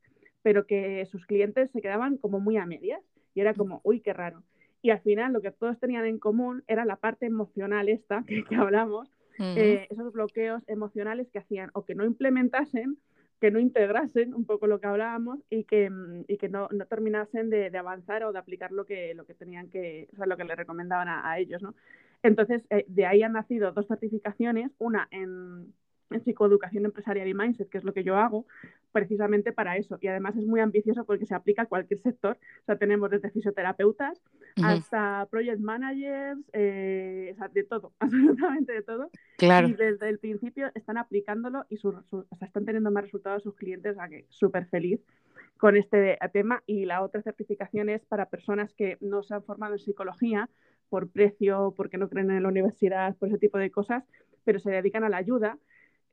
pero 0.43 0.67
que 0.67 1.07
sus 1.07 1.25
clientes 1.25 1.71
se 1.71 1.81
quedaban 1.81 2.17
como 2.17 2.39
muy 2.39 2.57
a 2.57 2.67
medias 2.67 3.01
y 3.33 3.41
era 3.41 3.55
como, 3.55 3.81
uy, 3.83 4.01
qué 4.01 4.13
raro. 4.13 4.43
Y 4.83 4.91
al 4.91 4.99
final 4.99 5.33
lo 5.33 5.41
que 5.41 5.49
todos 5.49 5.79
tenían 5.79 6.05
en 6.05 6.19
común 6.19 6.63
era 6.67 6.85
la 6.85 6.97
parte 6.97 7.25
emocional 7.25 7.89
esta 7.89 8.23
que 8.47 8.55
hablamos, 8.55 9.09
eh, 9.41 9.87
esos 9.89 10.13
bloqueos 10.13 10.63
emocionales 10.67 11.27
que 11.31 11.39
hacían 11.39 11.69
o 11.73 11.85
que 11.85 11.95
no 11.95 12.05
implementasen, 12.05 12.97
que 13.39 13.51
no 13.51 13.59
integrasen 13.59 14.33
un 14.33 14.45
poco 14.45 14.67
lo 14.67 14.79
que 14.79 14.87
hablábamos 14.87 15.39
y 15.49 15.63
que, 15.63 15.89
mm, 15.89 16.25
y 16.27 16.37
que 16.37 16.49
no, 16.49 16.67
no, 16.71 16.85
terminasen 16.85 17.49
de, 17.49 17.75
avanzar 17.77 18.23
o 18.23 18.31
de 18.31 18.39
aplicar 18.39 18.71
lo 18.71 18.85
que, 18.85 19.13
lo 19.15 19.25
que 19.25 19.33
tenían 19.33 19.69
que, 19.69 20.07
o 20.13 20.15
sea, 20.15 20.25
lo 20.27 20.37
que 20.37 20.43
le 20.43 20.55
recomendaban 20.55 21.07
a, 21.07 21.29
a 21.29 21.39
ellos, 21.39 21.61
¿no? 21.61 21.73
Entonces, 22.23 22.63
eh, 22.69 22.85
de 22.87 23.05
ahí 23.05 23.23
han 23.23 23.33
nacido 23.33 23.71
dos 23.71 23.87
certificaciones, 23.87 24.71
una 24.77 25.07
en 25.11 25.73
en 26.11 26.23
psicoeducación 26.23 26.85
empresarial 26.85 27.27
y 27.27 27.33
mindset, 27.33 27.69
que 27.69 27.77
es 27.77 27.83
lo 27.83 27.93
que 27.93 28.03
yo 28.03 28.17
hago, 28.17 28.45
precisamente 28.91 29.51
para 29.51 29.77
eso. 29.77 29.97
Y 30.01 30.07
además 30.07 30.35
es 30.35 30.45
muy 30.45 30.59
ambicioso 30.59 31.05
porque 31.05 31.25
se 31.25 31.35
aplica 31.35 31.63
a 31.63 31.65
cualquier 31.65 31.99
sector. 32.01 32.37
O 32.61 32.65
sea, 32.65 32.77
tenemos 32.77 33.09
desde 33.09 33.29
fisioterapeutas 33.31 34.21
hasta 34.63 35.27
project 35.29 35.59
managers, 35.59 36.39
eh, 36.53 37.35
de 37.53 37.63
todo, 37.63 37.93
absolutamente 37.99 38.73
de 38.73 38.81
todo. 38.81 39.09
Claro. 39.37 39.67
Y 39.67 39.73
desde 39.73 40.09
el 40.09 40.19
principio 40.19 40.71
están 40.75 40.97
aplicándolo 40.97 41.65
y 41.69 41.77
su, 41.77 41.95
están 42.41 42.65
teniendo 42.65 42.91
más 42.91 43.03
resultados 43.03 43.43
sus 43.43 43.55
clientes, 43.55 43.93
o 43.93 43.95
sea 43.95 44.09
que 44.09 44.25
súper 44.29 44.65
feliz 44.67 44.99
con 45.57 45.77
este 45.77 46.17
tema. 46.33 46.63
Y 46.65 46.85
la 46.85 47.01
otra 47.03 47.21
certificación 47.21 47.89
es 47.89 48.05
para 48.05 48.29
personas 48.29 48.73
que 48.73 48.97
no 48.99 49.23
se 49.23 49.33
han 49.33 49.43
formado 49.43 49.73
en 49.73 49.79
psicología 49.79 50.49
por 50.89 51.09
precio, 51.09 51.73
porque 51.77 51.97
no 51.97 52.09
creen 52.09 52.31
en 52.31 52.43
la 52.43 52.49
universidad, 52.49 53.15
por 53.15 53.29
ese 53.29 53.37
tipo 53.37 53.57
de 53.57 53.71
cosas, 53.71 54.03
pero 54.43 54.59
se 54.59 54.71
dedican 54.71 55.05
a 55.05 55.09
la 55.09 55.17
ayuda 55.17 55.57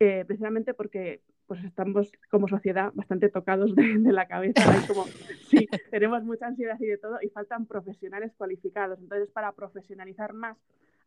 eh, 0.00 0.24
precisamente 0.26 0.74
porque 0.74 1.22
pues 1.46 1.64
estamos 1.64 2.12
como 2.30 2.46
sociedad 2.46 2.92
bastante 2.94 3.30
tocados 3.30 3.74
de, 3.74 4.12
la 4.12 4.28
cabeza, 4.28 4.62
como, 4.86 5.06
sí, 5.48 5.66
tenemos 5.90 6.22
mucha 6.22 6.46
ansiedad 6.46 6.78
y 6.78 6.86
de 6.86 6.98
todo, 6.98 7.18
y 7.22 7.30
faltan 7.30 7.64
profesionales 7.66 8.32
cualificados. 8.36 8.98
Entonces, 9.00 9.30
para 9.30 9.52
profesionalizar 9.52 10.34
más 10.34 10.58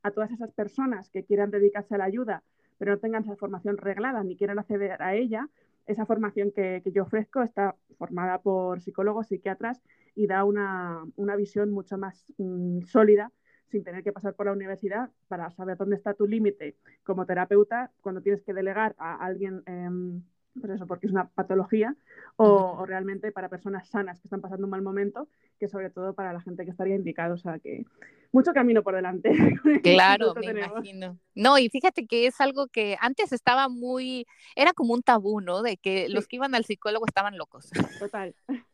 a 0.02 0.10
todas 0.10 0.32
esas 0.32 0.52
personas 0.52 1.10
que 1.10 1.24
quieran 1.24 1.52
dedicarse 1.52 1.94
a 1.94 2.00
la 2.00 2.06
ayuda, 2.06 2.44
pero 2.80 2.94
no 2.94 2.98
tengan 2.98 3.24
esa 3.24 3.36
formación 3.36 3.78
reglada 3.78 4.24
ni 4.24 4.36
quieran 4.36 4.58
acceder 4.58 5.00
a 5.02 5.14
ella, 5.14 5.48
esa 5.86 6.06
formación 6.08 6.52
que, 6.52 6.82
yo 6.94 7.04
ofrezco 7.04 7.44
está 7.44 7.76
formada 7.98 8.40
por 8.40 8.82
psicólogos, 8.82 9.28
psiquiatras 9.28 9.82
y 10.16 10.28
da 10.28 10.44
una, 10.44 11.06
visión 11.38 11.72
mucho 11.72 11.98
más 11.98 12.34
mm, 12.38 12.82
sólida 12.82 13.32
sin 13.72 13.84
tener 13.84 14.04
que 14.04 14.12
pasar 14.12 14.34
por 14.34 14.46
la 14.46 14.52
universidad 14.52 15.10
para 15.28 15.50
saber 15.52 15.78
dónde 15.78 15.96
está 15.96 16.14
tu 16.14 16.28
límite 16.28 16.76
como 17.04 17.26
terapeuta 17.26 17.92
cuando 18.02 18.22
tienes 18.22 18.44
que 18.44 18.54
delegar 18.54 18.96
a 18.98 19.16
alguien. 19.16 19.64
Em, 19.66 20.22
pues 20.60 20.74
eso, 20.74 20.86
porque 20.86 21.08
es 21.08 21.14
una 21.14 21.30
patología, 21.30 21.96
o, 22.36 22.86
realmente 22.86 23.32
para 23.32 23.48
personas 23.48 23.88
sanas 23.88 24.20
que 24.20 24.28
están 24.28 24.42
pasando 24.42 24.66
un 24.66 24.72
mal 24.72 24.82
momento, 24.82 25.30
que 25.60 25.68
sobre 25.68 25.90
todo 25.90 26.14
para 26.14 26.34
la 26.34 26.42
gente 26.42 26.66
que 26.66 26.72
estaría 26.72 26.96
indicado. 26.96 27.36
O 27.36 27.38
sea, 27.38 27.60
que 27.60 27.86
mucho 28.32 28.52
camino 28.54 28.84
por 28.84 28.96
delante. 28.96 29.32
Claro, 29.84 30.34
me 30.36 30.52
imagino. 30.52 31.18
No, 31.36 31.58
y 31.58 31.70
fíjate 31.70 32.06
que 32.06 32.28
es 32.28 32.42
algo 32.42 32.68
que 32.68 32.98
antes 33.00 33.32
estaba 33.32 33.70
muy, 33.70 34.26
era 34.56 34.74
como 34.74 34.94
un 34.94 35.02
tabú, 35.02 35.42
¿no? 35.42 35.62
De 35.62 35.78
que 35.78 36.10
los 36.10 36.28
que 36.28 36.36
iban 36.36 36.56
al 36.56 36.66
psicólogo 36.66 37.06
estaban 37.06 37.38
locos. 37.38 37.70
Total. 38.00 38.36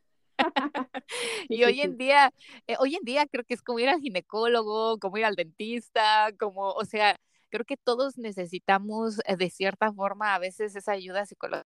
y 1.50 1.64
hoy 1.64 1.82
en 1.82 1.98
día, 1.98 2.34
eh, 2.68 2.76
hoy 2.80 2.96
en 2.96 3.04
día 3.04 3.26
creo 3.28 3.44
que 3.44 3.54
es 3.54 3.62
como 3.62 3.80
ir 3.80 3.90
al 3.90 4.02
ginecólogo, 4.02 5.00
como 5.00 5.18
ir 5.18 5.26
al 5.26 5.36
dentista, 5.36 6.32
como, 6.40 6.72
o 6.72 6.86
sea, 6.86 7.16
creo 7.50 7.66
que 7.66 7.78
todos 7.78 8.18
necesitamos 8.18 9.20
eh, 9.26 9.36
de 9.38 9.50
cierta 9.50 9.92
forma 9.94 10.36
a 10.36 10.40
veces 10.40 10.76
esa 10.76 10.94
ayuda 10.94 11.26
psicológica. 11.26 11.68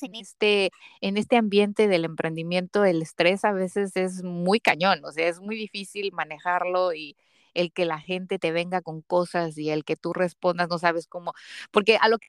En 0.00 0.14
este, 0.14 0.70
en 1.02 1.16
este 1.18 1.36
ambiente 1.36 1.86
del 1.86 2.04
emprendimiento, 2.06 2.84
el 2.84 3.02
estrés 3.02 3.44
a 3.44 3.52
veces 3.52 3.94
es 3.96 4.22
muy 4.22 4.58
cañón, 4.58 5.04
o 5.04 5.12
sea, 5.12 5.28
es 5.28 5.38
muy 5.40 5.54
difícil 5.54 6.12
manejarlo 6.12 6.94
y 6.94 7.16
el 7.54 7.72
que 7.72 7.84
la 7.84 8.00
gente 8.00 8.38
te 8.38 8.52
venga 8.52 8.80
con 8.80 9.02
cosas 9.02 9.58
y 9.58 9.70
el 9.70 9.84
que 9.84 9.96
tú 9.96 10.14
respondas 10.14 10.68
no 10.68 10.78
sabes 10.78 11.06
cómo, 11.06 11.34
porque 11.70 11.98
a 12.00 12.08
lo 12.08 12.18
que 12.18 12.28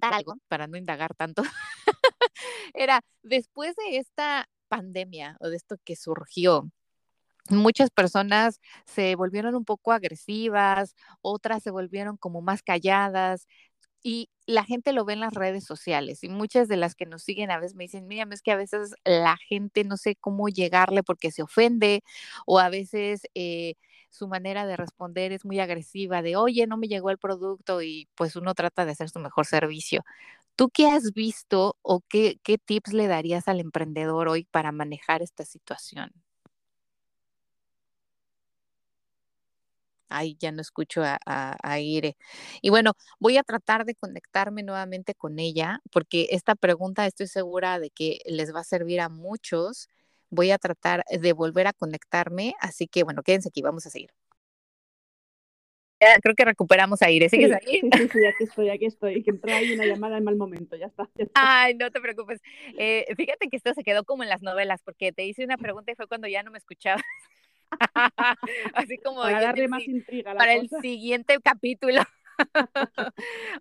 algo, 0.00 0.36
para 0.48 0.66
no 0.66 0.76
indagar 0.76 1.14
tanto, 1.14 1.42
era 2.74 3.02
después 3.22 3.74
de 3.76 3.98
esta 3.98 4.48
pandemia 4.68 5.36
o 5.40 5.48
de 5.48 5.56
esto 5.56 5.76
que 5.84 5.96
surgió, 5.96 6.70
muchas 7.48 7.90
personas 7.90 8.60
se 8.86 9.14
volvieron 9.16 9.54
un 9.54 9.64
poco 9.64 9.92
agresivas, 9.92 10.94
otras 11.22 11.62
se 11.62 11.70
volvieron 11.70 12.16
como 12.16 12.42
más 12.42 12.62
calladas 12.62 13.46
y 14.02 14.30
la 14.46 14.64
gente 14.64 14.92
lo 14.92 15.04
ve 15.04 15.12
en 15.14 15.20
las 15.20 15.34
redes 15.34 15.64
sociales 15.64 16.24
y 16.24 16.28
muchas 16.28 16.68
de 16.68 16.76
las 16.76 16.94
que 16.94 17.06
nos 17.06 17.22
siguen 17.22 17.50
a 17.50 17.58
veces 17.60 17.76
me 17.76 17.84
dicen, 17.84 18.06
mira, 18.08 18.26
es 18.32 18.42
que 18.42 18.52
a 18.52 18.56
veces 18.56 18.94
la 19.04 19.36
gente 19.36 19.84
no 19.84 19.96
sé 19.96 20.16
cómo 20.16 20.48
llegarle 20.48 21.02
porque 21.02 21.30
se 21.30 21.42
ofende 21.42 22.02
o 22.46 22.58
a 22.58 22.70
veces 22.70 23.22
eh, 23.34 23.74
su 24.10 24.26
manera 24.28 24.66
de 24.66 24.76
responder 24.76 25.32
es 25.32 25.44
muy 25.44 25.60
agresiva 25.60 26.22
de, 26.22 26.36
oye, 26.36 26.66
no 26.66 26.76
me 26.76 26.88
llegó 26.88 27.10
el 27.10 27.18
producto 27.18 27.82
y 27.82 28.08
pues 28.16 28.36
uno 28.36 28.54
trata 28.54 28.84
de 28.84 28.92
hacer 28.92 29.08
su 29.10 29.20
mejor 29.20 29.46
servicio. 29.46 30.04
¿Tú 30.60 30.68
qué 30.68 30.88
has 30.88 31.14
visto 31.14 31.78
o 31.80 32.02
qué, 32.06 32.38
qué 32.44 32.58
tips 32.58 32.92
le 32.92 33.06
darías 33.06 33.48
al 33.48 33.60
emprendedor 33.60 34.28
hoy 34.28 34.44
para 34.44 34.72
manejar 34.72 35.22
esta 35.22 35.46
situación? 35.46 36.12
Ay, 40.08 40.36
ya 40.40 40.50
no 40.52 40.60
escucho 40.60 41.02
a, 41.04 41.18
a, 41.24 41.78
Ire. 41.80 42.16
Y 42.62 42.70
bueno, 42.70 42.94
voy 43.20 43.36
a 43.36 43.44
tratar 43.44 43.84
de 43.84 43.94
conectarme 43.94 44.62
nuevamente 44.64 45.14
con 45.14 45.38
ella, 45.38 45.80
porque 45.92 46.26
esta 46.30 46.56
pregunta 46.56 47.06
estoy 47.06 47.28
segura 47.28 47.78
de 47.78 47.90
que 47.90 48.18
les 48.26 48.52
va 48.54 48.60
a 48.60 48.64
servir 48.64 49.00
a 49.00 49.08
muchos. 49.08 49.88
Voy 50.28 50.50
a 50.50 50.58
tratar 50.58 51.04
de 51.10 51.32
volver 51.32 51.68
a 51.68 51.72
conectarme, 51.72 52.54
así 52.60 52.88
que 52.88 53.04
bueno, 53.04 53.22
quédense 53.22 53.48
aquí, 53.48 53.62
vamos 53.62 53.86
a 53.86 53.90
seguir. 53.90 54.10
Creo 56.22 56.34
que 56.34 56.44
recuperamos 56.44 57.02
a 57.02 57.10
Ire. 57.10 57.28
¿Sigues 57.28 57.52
ahí? 57.52 57.80
Sí, 57.80 57.90
sí, 58.10 58.26
aquí 58.26 58.44
estoy, 58.44 58.68
aquí 58.70 58.86
estoy. 58.86 59.22
Que 59.22 59.30
entró 59.30 59.52
ahí 59.52 59.72
una 59.72 59.84
llamada 59.84 60.16
en 60.18 60.24
mal 60.24 60.36
momento, 60.36 60.76
ya 60.76 60.86
está. 60.86 61.08
Ay, 61.34 61.74
no 61.74 61.90
te 61.90 62.00
preocupes. 62.00 62.40
Eh, 62.78 63.06
fíjate 63.16 63.48
que 63.48 63.56
esto 63.56 63.74
se 63.74 63.84
quedó 63.84 64.04
como 64.04 64.22
en 64.22 64.28
las 64.28 64.42
novelas, 64.42 64.82
porque 64.82 65.12
te 65.12 65.24
hice 65.26 65.44
una 65.44 65.58
pregunta 65.58 65.92
y 65.92 65.94
fue 65.94 66.06
cuando 66.06 66.26
ya 66.28 66.42
no 66.42 66.50
me 66.50 66.58
escuchabas. 66.58 67.02
Así 68.74 68.98
como 68.98 69.22
para 69.22 69.40
darle 69.40 69.68
más 69.68 69.86
intriga 69.86 70.34
para 70.34 70.54
el 70.54 70.68
siguiente 70.80 71.38
capítulo. 71.42 72.02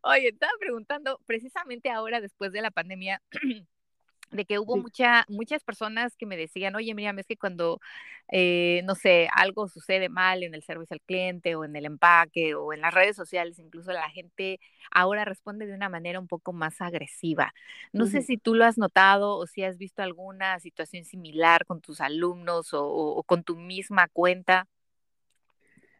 Oye, 0.03 0.29
estaba 0.29 0.53
preguntando 0.59 1.19
precisamente 1.25 1.89
ahora 1.89 2.21
después 2.21 2.51
de 2.51 2.61
la 2.61 2.71
pandemia 2.71 3.21
de 4.31 4.45
que 4.45 4.59
hubo 4.59 4.77
mucha, 4.77 5.25
muchas 5.27 5.63
personas 5.63 6.15
que 6.15 6.25
me 6.25 6.37
decían, 6.37 6.75
oye, 6.75 6.93
mira, 6.93 7.13
es 7.17 7.25
que 7.25 7.37
cuando, 7.37 7.79
eh, 8.31 8.81
no 8.85 8.95
sé, 8.95 9.27
algo 9.33 9.67
sucede 9.67 10.09
mal 10.09 10.43
en 10.43 10.53
el 10.53 10.61
servicio 10.63 10.93
al 10.93 11.01
cliente 11.01 11.55
o 11.55 11.65
en 11.65 11.75
el 11.75 11.85
empaque 11.85 12.53
o 12.55 12.73
en 12.73 12.81
las 12.81 12.93
redes 12.93 13.15
sociales, 13.15 13.59
incluso 13.59 13.91
la 13.91 14.09
gente 14.09 14.59
ahora 14.91 15.25
responde 15.25 15.65
de 15.65 15.73
una 15.73 15.89
manera 15.89 16.19
un 16.19 16.27
poco 16.27 16.53
más 16.53 16.81
agresiva. 16.81 17.53
No 17.91 18.05
sé 18.05 18.21
si 18.21 18.37
tú 18.37 18.53
lo 18.53 18.65
has 18.65 18.77
notado 18.77 19.37
o 19.37 19.47
si 19.47 19.63
has 19.63 19.77
visto 19.77 20.03
alguna 20.03 20.59
situación 20.59 21.05
similar 21.05 21.65
con 21.65 21.81
tus 21.81 22.01
alumnos 22.01 22.69
o, 22.73 23.23
con 23.23 23.43
tu 23.43 23.55
misma 23.55 24.07
cuenta. 24.07 24.67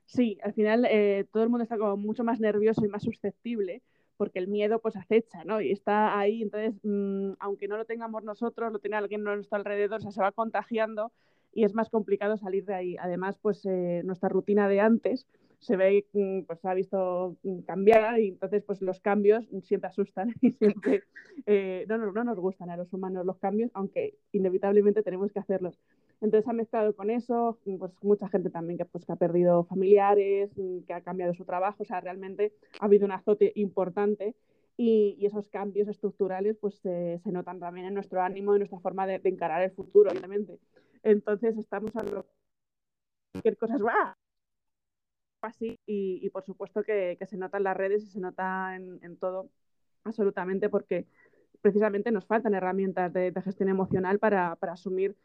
Sí, 0.06 0.40
al 0.44 0.54
final 0.54 0.86
eh, 0.90 1.26
todo 1.32 1.44
el 1.44 1.50
mundo 1.50 1.64
está 1.64 1.78
como 1.78 1.98
mucho 1.98 2.24
más 2.24 2.40
nervioso 2.40 2.84
y 2.84 2.90
más 2.90 3.04
susceptible 3.04 3.84
porque 4.20 4.40
el 4.40 4.50
miedo 4.50 4.80
pues 4.80 4.98
acecha, 4.98 5.46
¿no? 5.46 5.62
Y 5.62 5.72
está 5.72 6.20
ahí, 6.20 6.42
entonces, 6.44 6.76
mm, 6.84 7.36
aunque 7.40 7.70
no 7.70 7.78
lo 7.78 7.86
tengamos 7.86 8.22
nosotros, 8.26 8.70
lo 8.70 8.80
tiene 8.80 8.98
alguien 8.98 9.26
a 9.26 9.34
nuestro 9.34 9.58
alrededor, 9.58 10.00
o 10.00 10.02
sea, 10.02 10.12
se 10.12 10.22
va 10.22 10.34
contagiando 10.34 11.14
y 11.54 11.64
es 11.64 11.74
más 11.74 11.90
complicado 11.90 12.36
salir 12.36 12.66
de 12.66 12.76
ahí. 12.76 12.98
Además, 13.00 13.38
pues 13.42 13.66
eh, 13.66 14.02
nuestra 14.04 14.28
rutina 14.28 14.68
de 14.68 14.82
antes 14.82 15.26
se 15.60 15.78
ve, 15.78 16.06
mm, 16.12 16.42
pues 16.42 16.66
ha 16.66 16.74
visto 16.74 17.38
mm, 17.44 17.60
cambiar 17.62 18.20
y 18.20 18.28
entonces 18.28 18.62
pues 18.64 18.82
los 18.82 19.00
cambios 19.00 19.46
siempre 19.64 19.88
asustan 19.88 20.36
y 20.42 20.52
siempre 20.52 21.04
eh, 21.46 21.86
no, 21.88 21.98
no, 21.98 22.12
no 22.12 22.26
nos 22.26 22.40
gustan 22.40 22.70
a 22.72 22.76
los 22.76 22.92
humanos 22.92 23.26
los 23.26 23.40
cambios, 23.40 23.72
aunque 23.74 24.16
inevitablemente 24.34 25.02
tenemos 25.02 25.32
que 25.32 25.40
hacerlos. 25.40 25.80
Entonces 26.22 26.48
ha 26.50 26.54
mezclado 26.54 26.96
con 26.96 27.10
eso, 27.10 27.60
pues 27.64 27.92
mucha 28.02 28.28
gente 28.30 28.50
también 28.50 28.78
que, 28.78 28.86
pues, 28.86 29.06
que 29.06 29.12
ha 29.14 29.16
perdido 29.16 29.64
familiares, 29.66 30.52
mm, 30.58 30.82
que 30.82 30.94
ha 30.94 31.02
cambiado 31.02 31.34
su 31.34 31.46
trabajo, 31.46 31.84
o 31.84 31.86
sea, 31.86 32.02
realmente 32.02 32.54
ha 32.80 32.86
habido 32.86 33.06
un 33.06 33.12
azote 33.14 33.54
importante 33.56 34.36
y, 34.78 35.18
esos 35.26 35.48
cambios 35.50 35.88
estructurales 35.90 36.58
pues 36.58 36.76
se, 36.76 37.22
notan 37.26 37.60
también 37.60 37.88
en 37.88 37.94
nuestro 37.94 38.22
ánimo 38.22 38.56
y 38.56 38.60
nuestra 38.60 38.80
forma 38.80 39.06
de, 39.08 39.22
encarar 39.26 39.62
el 39.62 39.72
futuro, 39.72 40.12
obviamente. 40.12 40.60
Entonces 41.04 41.58
estamos 41.58 41.96
a 41.96 42.04
lo 42.04 42.26
cualquier 43.32 43.58
cosa 43.58 43.76
es 43.76 43.82
así 45.42 45.80
y, 45.86 46.20
y, 46.22 46.30
por 46.30 46.44
supuesto 46.46 46.84
que, 46.84 47.18
se 47.30 47.38
nota 47.38 47.58
en 47.58 47.64
las 47.64 47.78
redes 47.78 48.04
y 48.04 48.08
se 48.08 48.20
nota 48.20 48.76
en, 48.76 49.18
todo 49.18 49.50
absolutamente 50.04 50.70
porque 50.70 51.08
precisamente 51.62 52.12
nos 52.12 52.26
faltan 52.26 52.54
herramientas 52.54 53.12
de, 53.14 53.34
gestión 53.44 53.70
emocional 53.70 54.20
para, 54.20 54.56
para 54.58 54.74
asumir 54.74 55.16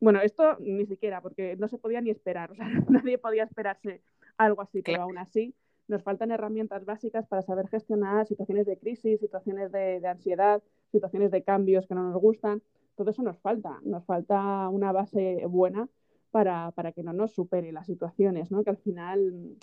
bueno, 0.00 0.20
esto 0.20 0.56
ni 0.60 0.86
siquiera, 0.86 1.20
porque 1.20 1.56
no 1.56 1.68
se 1.68 1.78
podía 1.78 2.00
ni 2.00 2.10
esperar, 2.10 2.50
o 2.50 2.54
sea, 2.54 2.66
nadie 2.88 3.18
podía 3.18 3.44
esperarse 3.44 4.02
algo 4.36 4.62
así, 4.62 4.82
pero 4.82 5.02
aún 5.02 5.18
así 5.18 5.54
nos 5.88 6.02
faltan 6.02 6.30
herramientas 6.30 6.84
básicas 6.84 7.26
para 7.26 7.42
saber 7.42 7.66
gestionar 7.68 8.26
situaciones 8.26 8.66
de 8.66 8.78
crisis, 8.78 9.20
situaciones 9.20 9.72
de, 9.72 10.06
ansiedad, 10.06 10.62
situaciones 10.92 11.30
de 11.30 11.42
cambios 11.42 11.86
que 11.86 11.94
no 11.94 12.10
nos 12.10 12.20
gustan. 12.20 12.62
Todo 12.94 13.10
eso 13.10 13.22
nos 13.22 13.38
falta, 13.38 13.80
nos 13.84 14.04
falta 14.04 14.68
una 14.68 14.92
base 14.92 15.44
buena 15.46 15.88
para, 16.30 16.72
que 16.94 17.02
no 17.02 17.14
nos 17.14 17.32
supere 17.32 17.72
las 17.72 17.86
situaciones, 17.86 18.50
¿no? 18.50 18.62
que 18.62 18.70
al 18.70 18.76
final 18.76 19.56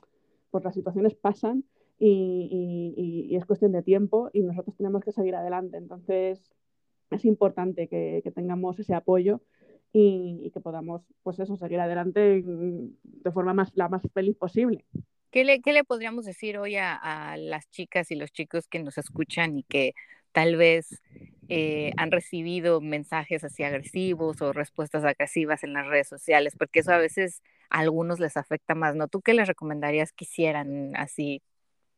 pues 0.49 0.63
las 0.63 0.73
situaciones 0.73 1.13
pasan 1.13 1.63
y, 1.99 3.35
es 3.35 3.45
cuestión 3.45 3.71
de 3.71 3.83
tiempo 3.83 4.29
y 4.33 4.41
nosotros 4.41 4.75
tenemos 4.75 5.03
que 5.03 5.11
seguir 5.11 5.35
adelante. 5.35 5.77
Entonces 5.77 6.51
es 7.11 7.25
importante 7.25 7.87
que 7.87 8.31
tengamos 8.33 8.79
ese 8.79 8.95
apoyo 8.95 9.41
y, 9.97 10.51
que 10.51 10.59
podamos, 10.59 11.03
pues 11.23 11.39
eso, 11.39 11.55
seguir 11.55 11.79
adelante 11.79 12.43
de 12.43 13.31
forma 13.31 13.53
más, 13.53 13.71
la 13.75 13.87
más 13.87 14.01
feliz 14.13 14.35
posible. 14.35 14.83
¿Qué 15.31 15.45
le, 15.45 15.61
qué 15.61 15.71
le 15.71 15.85
podríamos 15.85 16.25
decir 16.25 16.57
hoy 16.57 16.75
a, 16.75 17.35
las 17.37 17.69
chicas 17.69 18.11
y 18.11 18.15
los 18.15 18.31
chicos 18.33 18.67
que 18.67 18.79
nos 18.79 18.97
escuchan 18.97 19.57
y 19.57 19.63
que 19.63 19.93
tal 20.33 20.57
vez 20.57 21.01
eh, 21.47 21.93
han 21.95 22.11
recibido 22.11 22.81
mensajes 22.81 23.45
así 23.45 23.63
agresivos 23.63 24.41
o 24.41 24.51
respuestas 24.51 25.05
agresivas 25.05 25.63
en 25.63 25.71
las 25.71 25.87
redes 25.87 26.09
sociales? 26.09 26.55
Porque 26.57 26.81
eso 26.81 26.91
a 26.91 26.97
veces 26.97 27.41
a 27.69 27.79
algunos 27.79 28.19
les 28.19 28.35
afecta 28.35 28.75
más, 28.75 28.95
¿no? 28.95 29.07
¿Tú 29.07 29.21
qué 29.21 29.33
les 29.33 29.47
recomendarías 29.47 30.11
que 30.11 30.25
hicieran 30.25 30.93
así 30.97 31.41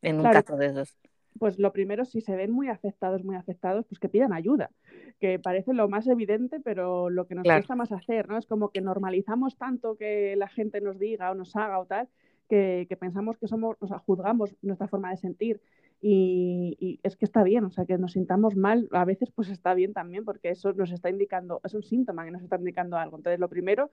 en 0.03 0.19
un 0.19 0.31
caso 0.31 0.55
de 0.55 0.67
esos? 0.67 0.95
Pues 1.39 1.59
lo 1.59 1.71
primero, 1.71 2.05
si 2.05 2.21
se 2.21 2.35
ven 2.35 2.51
muy 2.51 2.67
afectados, 2.69 3.23
muy 3.23 3.35
afectados, 3.35 3.85
pues 3.85 3.99
que 3.99 4.09
pidan 4.09 4.33
ayuda 4.33 4.71
que 5.19 5.39
parece 5.39 5.73
lo 5.73 5.89
más 5.89 6.07
evidente, 6.07 6.59
pero 6.59 7.09
lo 7.09 7.25
que 7.27 7.35
nos 7.35 7.43
cuesta 7.43 7.75
más 7.75 7.91
hacer, 7.91 8.27
¿no? 8.29 8.37
Es 8.37 8.45
como 8.45 8.69
que 8.69 8.81
normalizamos 8.81 9.57
tanto 9.57 9.97
que 9.97 10.35
la 10.35 10.47
gente 10.47 10.81
nos 10.81 10.99
diga 10.99 11.31
o 11.31 11.35
nos 11.35 11.55
haga 11.55 11.79
o 11.79 11.85
tal, 11.85 12.07
que, 12.47 12.87
pensamos 12.99 13.37
que 13.37 13.47
somos, 13.47 13.75
o 13.79 13.87
sea, 13.87 13.99
juzgamos 13.99 14.55
nuestra 14.61 14.87
forma 14.87 15.09
de 15.09 15.17
sentir. 15.17 15.61
Y, 15.99 16.99
es 17.01 17.17
que 17.17 17.25
está 17.25 17.43
bien, 17.43 17.65
o 17.65 17.71
sea, 17.71 17.85
que 17.85 17.97
nos 17.97 18.11
sintamos 18.11 18.55
mal, 18.55 18.87
a 18.91 19.03
veces 19.03 19.31
pues 19.31 19.49
está 19.49 19.73
bien 19.73 19.93
también, 19.93 20.23
porque 20.23 20.49
eso 20.49 20.71
nos 20.73 20.91
está 20.91 21.09
indicando, 21.09 21.59
es 21.63 21.73
un 21.73 21.81
síntoma 21.81 22.23
que 22.23 22.31
nos 22.31 22.43
está 22.43 22.57
indicando 22.57 22.97
algo. 22.97 23.17
Entonces, 23.17 23.39
lo 23.39 23.49
primero, 23.49 23.89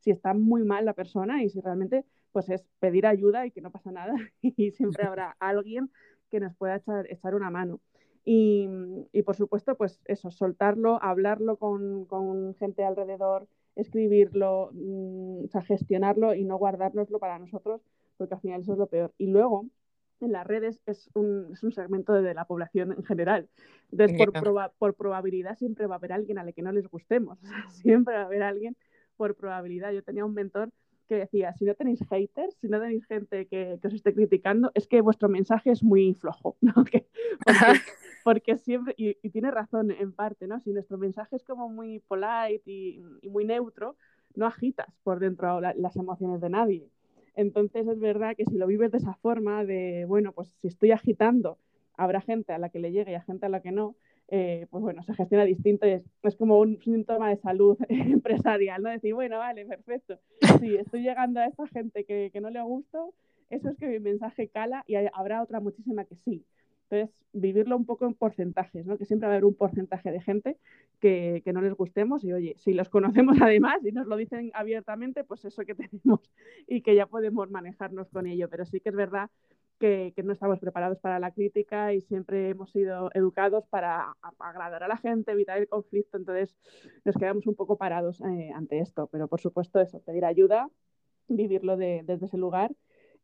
si 0.00 0.10
está 0.10 0.34
muy 0.34 0.64
mal 0.64 0.84
la 0.84 0.94
persona 0.94 1.44
y 1.44 1.50
si 1.50 1.60
realmente 1.60 2.04
pues 2.32 2.48
es 2.50 2.66
pedir 2.80 3.06
ayuda 3.06 3.46
y 3.46 3.52
que 3.52 3.60
no 3.60 3.70
pasa 3.70 3.92
nada 3.92 4.14
y 4.42 4.72
siempre 4.72 5.04
habrá 5.04 5.36
alguien 5.38 5.88
que 6.34 6.40
nos 6.40 6.56
pueda 6.56 6.74
echar, 6.74 7.06
echar 7.10 7.36
una 7.36 7.48
mano. 7.48 7.80
Y, 8.24 8.68
y, 9.12 9.22
por 9.22 9.36
supuesto, 9.36 9.76
pues 9.76 10.00
eso, 10.06 10.32
soltarlo, 10.32 11.00
hablarlo 11.00 11.58
con, 11.58 12.06
con 12.06 12.56
gente 12.56 12.82
alrededor, 12.82 13.46
escribirlo, 13.76 14.70
mmm, 14.72 15.44
o 15.44 15.48
sea, 15.48 15.62
gestionarlo 15.62 16.34
y 16.34 16.44
no 16.44 16.56
guardárnoslo 16.56 17.20
para 17.20 17.38
nosotros, 17.38 17.82
porque 18.16 18.34
al 18.34 18.40
final 18.40 18.62
eso 18.62 18.72
es 18.72 18.78
lo 18.78 18.88
peor. 18.88 19.12
Y 19.16 19.28
luego, 19.28 19.66
en 20.20 20.32
las 20.32 20.44
redes 20.44 20.80
es 20.86 21.08
un, 21.14 21.50
es 21.52 21.62
un 21.62 21.70
segmento 21.70 22.14
de 22.14 22.34
la 22.34 22.46
población 22.46 22.90
en 22.92 23.04
general. 23.04 23.48
Entonces, 23.92 24.16
por, 24.18 24.32
proba 24.32 24.72
por, 24.76 24.94
probabilidad 24.94 25.56
siempre 25.56 25.86
va 25.86 25.94
a 25.94 25.98
haber 25.98 26.12
alguien 26.12 26.38
a 26.38 26.44
la 26.44 26.50
que 26.50 26.62
no 26.62 26.72
les 26.72 26.88
gustemos. 26.88 27.38
O 27.42 27.42
sea, 27.46 27.70
siempre 27.70 28.14
va 28.14 28.22
a 28.22 28.26
haber 28.26 28.42
alguien 28.42 28.76
por 29.16 29.36
probabilidad. 29.36 29.92
Yo 29.92 30.02
tenía 30.02 30.24
un 30.24 30.34
mentor 30.34 30.70
que 31.04 31.16
decía, 31.16 31.52
si 31.54 31.64
no 31.64 31.74
tenéis 31.74 32.00
haters, 32.08 32.56
si 32.60 32.68
no 32.68 32.80
tenéis 32.80 33.06
gente 33.06 33.46
que, 33.46 33.78
que 33.80 33.88
os 33.88 33.94
esté 33.94 34.14
criticando, 34.14 34.70
es 34.74 34.86
que 34.86 35.00
vuestro 35.00 35.28
mensaje 35.28 35.70
es 35.70 35.82
muy 35.82 36.14
flojo, 36.14 36.56
¿no? 36.60 36.84
Que, 36.84 37.06
porque, 37.44 37.80
porque, 38.24 38.58
siempre, 38.58 38.94
y, 38.96 39.16
y, 39.22 39.30
tiene 39.30 39.50
razón 39.50 39.90
en 39.90 40.12
parte, 40.12 40.46
¿no? 40.46 40.60
Si 40.60 40.70
nuestro 40.72 40.98
mensaje 40.98 41.36
es 41.36 41.44
como 41.44 41.68
muy 41.68 42.00
polite 42.00 42.62
y, 42.66 43.02
y 43.22 43.28
muy 43.28 43.44
neutro, 43.44 43.96
no 44.34 44.46
agitas 44.46 44.88
por 45.02 45.20
dentro 45.20 45.60
la, 45.60 45.74
las 45.74 45.96
emociones 45.96 46.40
de 46.40 46.50
nadie. 46.50 46.88
Entonces 47.36 47.86
es 47.88 47.98
verdad 47.98 48.36
que 48.36 48.44
si 48.44 48.56
lo 48.56 48.66
vives 48.66 48.92
de 48.92 48.98
esa 48.98 49.14
forma, 49.14 49.64
de, 49.64 50.04
bueno, 50.06 50.32
pues 50.32 50.48
si 50.60 50.68
estoy 50.68 50.92
agitando, 50.92 51.58
habrá 51.96 52.20
gente 52.20 52.52
a 52.52 52.58
la 52.58 52.68
que 52.68 52.78
le 52.78 52.92
llegue 52.92 53.12
y 53.12 53.14
a 53.16 53.22
gente 53.22 53.46
a 53.46 53.48
la 53.48 53.60
que 53.60 53.72
no, 53.72 53.96
eh, 54.36 54.66
pues 54.68 54.82
bueno, 54.82 55.00
se 55.04 55.14
gestiona 55.14 55.44
distinto 55.44 55.86
y 55.86 55.90
es, 55.90 56.02
es, 56.24 56.34
como 56.34 56.58
un 56.58 56.82
síntoma 56.82 57.28
de 57.28 57.36
salud 57.36 57.78
empresarial, 57.88 58.82
¿no? 58.82 58.90
Decir, 58.90 59.14
bueno, 59.14 59.38
vale, 59.38 59.64
perfecto, 59.64 60.18
sí, 60.58 60.74
estoy 60.74 61.02
llegando 61.02 61.38
a 61.38 61.46
esta 61.46 61.68
gente 61.68 62.02
que, 62.02 62.30
que 62.32 62.40
no 62.40 62.50
le 62.50 62.60
gusto, 62.62 63.14
eso 63.50 63.68
es 63.68 63.76
que 63.76 63.86
mi 63.86 64.00
mensaje 64.00 64.48
cala 64.48 64.82
y 64.88 64.96
habrá 64.96 65.40
otra 65.40 65.60
muchísima 65.60 66.04
que 66.04 66.16
sí. 66.24 66.44
Entonces, 66.90 67.16
vivirlo 67.32 67.76
un 67.76 67.86
poco 67.86 68.06
en 68.06 68.14
porcentajes, 68.14 68.84
¿no? 68.84 68.98
Que 68.98 69.04
siempre 69.04 69.28
va 69.28 69.34
a 69.34 69.36
haber 69.36 69.44
un 69.44 69.54
porcentaje 69.54 70.10
de 70.10 70.20
gente 70.20 70.56
que, 71.00 71.40
que, 71.44 71.52
no 71.52 71.60
les 71.62 71.74
gustemos 71.74 72.24
y, 72.24 72.32
oye, 72.32 72.56
si 72.58 72.74
los 72.74 72.88
conocemos 72.88 73.36
además 73.40 73.84
y 73.84 73.92
nos 73.92 74.08
lo 74.08 74.16
dicen 74.16 74.50
abiertamente, 74.52 75.22
pues 75.22 75.44
eso 75.44 75.62
que 75.62 75.74
tenemos 76.02 76.20
y 76.66 76.80
que 76.82 76.96
ya 76.96 77.06
podemos 77.06 77.50
manejarnos 77.52 78.08
con 78.10 78.26
ello. 78.26 78.48
Pero 78.50 78.66
sí 78.66 78.80
que 78.80 78.88
es 78.88 78.96
verdad 78.96 79.30
que, 79.84 80.22
no 80.22 80.32
estamos 80.32 80.58
preparados 80.60 80.98
para 80.98 81.18
la 81.18 81.30
crítica 81.30 81.92
y 81.92 82.00
siempre 82.00 82.48
hemos 82.48 82.70
sido 82.70 83.10
educados 83.12 83.66
para 83.68 84.16
agradar 84.38 84.82
a 84.82 84.88
la 84.88 84.96
gente, 84.96 85.32
evitar 85.32 85.58
el 85.58 85.68
conflicto, 85.68 86.16
entonces 86.16 86.56
nos 87.04 87.14
quedamos 87.16 87.46
un 87.46 87.54
poco 87.54 87.76
parados 87.76 88.20
eh, 88.22 88.50
ante 88.54 88.80
esto, 88.80 89.08
pero 89.12 89.28
por 89.28 89.40
supuesto 89.40 89.80
eso, 89.80 90.00
pedir 90.00 90.24
ayuda, 90.24 90.70
vivirlo 91.28 91.76
de, 91.76 92.02
desde 92.04 92.26
ese 92.26 92.38
lugar 92.38 92.72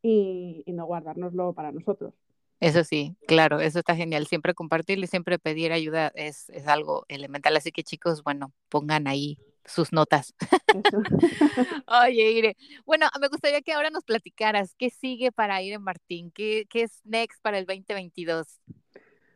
y, 0.03 0.63
y 0.67 0.73
no 0.73 0.85
guardárnoslo 0.85 1.55
para 1.55 1.73
nosotros. 1.73 2.13
Eso 2.61 2.85
sí, 2.85 3.17
claro, 3.27 3.61
eso 3.61 3.79
está 3.79 3.97
genial. 3.97 4.27
Siempre 4.27 4.53
compartirle, 4.53 5.07
siempre 5.07 5.39
pedir 5.39 5.73
ayuda 5.73 6.13
es, 6.15 6.51
es 6.51 6.69
algo 6.69 7.07
elemental. 7.09 7.57
Así 7.57 7.73
que 7.73 7.83
chicos, 7.83 8.23
bueno, 8.23 8.53
pongan 8.69 9.07
ahí 9.07 9.39
sus 9.65 9.93
notas. 9.93 10.35
Oye, 12.05 12.31
Ire, 12.33 12.57
bueno, 12.85 13.07
me 13.21 13.29
gustaría 13.29 13.61
que 13.61 13.73
ahora 13.73 13.91
nos 13.91 14.05
platicaras 14.05 14.75
qué 14.75 14.91
sigue 14.91 15.33
para 15.33 15.63
Ire 15.63 15.79
Martín, 15.79 16.31
qué, 16.31 16.67
qué 16.69 16.83
es 16.83 17.01
next 17.05 17.41
para 17.43 17.59
el 17.59 17.67
2022. 17.67 18.61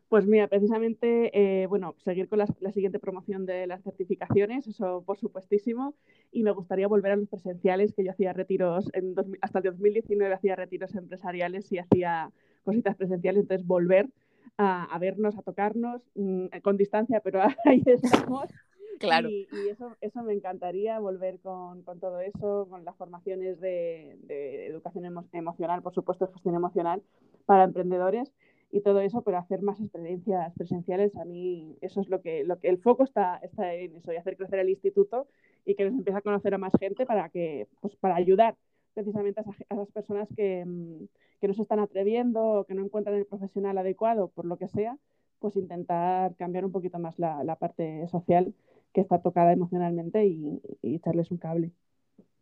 Pues 0.09 0.27
mira, 0.27 0.47
precisamente, 0.47 1.31
eh, 1.63 1.67
bueno, 1.67 1.97
seguir 2.05 2.29
con 2.29 2.39
la, 2.39 2.47
la, 2.61 2.71
siguiente 2.71 3.01
promoción 3.01 3.47
de 3.47 3.67
las 3.67 3.83
certificaciones, 3.83 4.67
eso 4.69 5.03
por 5.05 5.19
supuestísimo, 5.19 5.95
y 6.31 6.45
me 6.45 6.53
gustaría 6.53 6.87
volver 6.87 7.13
a 7.13 7.17
los 7.17 7.29
presenciales, 7.29 7.93
que 7.95 8.05
yo 8.05 8.13
hacía 8.13 8.33
retiros, 8.33 8.91
en 8.93 9.15
dos, 9.15 9.27
hasta 9.41 9.59
el 9.59 9.65
2019 9.65 10.33
hacía 10.33 10.55
retiros 10.55 10.95
empresariales 10.95 11.73
y 11.73 11.79
hacía 11.79 12.31
cositas 12.63 12.95
presenciales, 12.97 13.43
entonces 13.43 13.67
volver 13.67 14.09
a, 14.57 14.85
a 14.85 14.99
vernos, 14.99 15.37
a 15.37 15.43
tocarnos, 15.43 16.03
mmm, 16.15 16.47
con 16.63 16.77
distancia, 16.77 17.21
pero 17.21 17.43
ahí 17.65 17.83
estamos. 17.85 18.51
Claro. 18.99 19.29
Y, 19.29 19.49
eso, 19.71 19.97
eso 20.01 20.23
me 20.23 20.33
encantaría, 20.33 20.99
volver 20.99 21.41
con, 21.41 21.83
con 21.83 22.01
todo 22.01 22.21
eso, 22.21 22.67
con 22.69 22.85
las 22.85 22.97
formaciones 22.97 23.61
de, 23.61 24.67
educación 24.67 25.05
emo 25.05 25.25
emocional, 25.33 25.83
por 25.83 25.95
supuesto, 25.95 26.31
gestión 26.33 26.55
emocional 26.55 27.03
para 27.47 27.65
emprendedores 27.65 28.33
y 28.71 28.81
todo 28.81 29.01
eso, 29.01 29.23
pero 29.23 29.39
hacer 29.39 29.63
más 29.63 29.81
experiencias 29.81 30.53
presenciales, 30.55 31.17
a 31.17 31.25
mí 31.25 31.77
eso 31.81 32.01
es 32.01 32.09
lo 32.09 32.21
que, 32.21 32.45
lo 32.45 32.59
que 32.59 32.69
el 32.69 32.79
foco 32.79 33.05
está, 33.05 33.37
está 33.37 33.73
en 33.75 33.97
eso, 33.97 34.13
y 34.13 34.17
hacer 34.17 34.37
crecer 34.37 34.59
el 34.59 34.71
instituto 34.71 35.29
y 35.65 35.75
que 35.75 35.85
nos 35.85 35.95
empiece 35.95 36.19
a 36.19 36.23
conocer 36.23 36.55
a 36.55 36.59
más 36.59 36.73
gente 36.81 37.07
para, 37.07 37.29
que, 37.29 37.69
pues, 37.81 37.95
para 37.97 38.17
ayudar 38.17 38.57
precisamente 38.95 39.41
a, 39.41 39.43
esa, 39.43 39.53
a 39.69 39.75
esas 39.75 39.93
personas 39.93 40.29
que, 40.37 40.65
mm, 40.65 41.05
que 41.41 41.49
no 41.49 41.55
se 41.55 41.63
están 41.63 41.79
atreviendo 41.79 42.43
o 42.43 42.65
que 42.65 42.75
no 42.75 42.85
encuentran 42.85 43.17
el 43.17 43.27
profesional 43.27 43.79
adecuado, 43.79 44.29
por 44.29 44.45
lo 44.45 44.57
que 44.57 44.69
sea, 44.69 44.99
pues 45.39 45.57
intentar 45.57 46.35
cambiar 46.37 46.65
un 46.65 46.73
poquito 46.73 46.99
más 46.99 47.19
la 47.19 47.57
parte 47.57 48.09
social 48.09 48.55
que 48.95 49.01
está 49.01 49.21
tocada 49.21 49.53
emocionalmente 49.53 50.25
y, 50.25 50.63
y, 50.81 50.95
echarles 50.95 51.31
un 51.31 51.39
cable. 51.39 51.73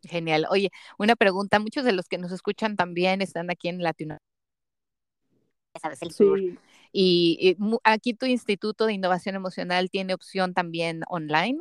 Genial. 0.03 0.45
Oye, 0.49 0.69
una 0.99 1.15
pregunta, 1.15 1.59
muchos 1.59 1.83
de 1.83 1.91
los 1.91 2.07
que 2.07 2.19
nos 2.19 2.31
escuchan 2.31 2.75
también 2.75 3.21
están 3.21 3.49
aquí 3.49 3.67
en 3.67 3.81
Latinoamérica. 3.81 4.23
Sabes, 5.81 6.01
el 6.03 6.11
sur. 6.11 6.39
Sí. 6.39 6.57
Y, 6.91 7.57
y, 7.59 7.77
aquí 7.83 8.13
tu 8.13 8.27
Instituto 8.27 8.85
de 8.85 8.93
Innovación 8.93 9.33
Emocional 9.33 9.89
tiene 9.89 10.13
opción 10.13 10.53
también 10.53 11.01
online. 11.09 11.59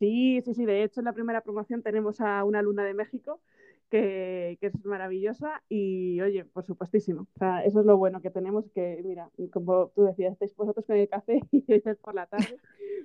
Sí, 0.00 0.40
sí, 0.44 0.54
sí. 0.54 0.64
De 0.64 0.82
hecho, 0.82 1.00
en 1.00 1.04
la 1.04 1.12
primera 1.12 1.42
promoción 1.42 1.80
tenemos 1.80 2.20
a 2.20 2.42
una 2.42 2.58
alumna 2.58 2.84
de 2.84 2.94
México 2.94 3.40
que, 3.92 4.56
que, 4.58 4.68
es 4.68 4.84
maravillosa 4.86 5.62
y, 5.68 6.18
oye, 6.22 6.46
por 6.46 6.64
supuestísimo. 6.64 7.28
O 7.34 7.38
sea, 7.38 7.62
eso 7.62 7.80
es 7.80 7.86
lo 7.86 7.98
bueno 7.98 8.22
que 8.22 8.30
tenemos, 8.30 8.64
que, 8.74 9.02
mira, 9.04 9.30
como 9.52 9.88
tú 9.94 10.04
decías, 10.04 10.32
estáis 10.32 10.56
vosotros 10.56 10.86
con 10.86 10.96
el 10.96 11.10
café 11.10 11.40
y 11.52 11.60
por 12.00 12.14
la 12.14 12.24
tarde, 12.24 12.56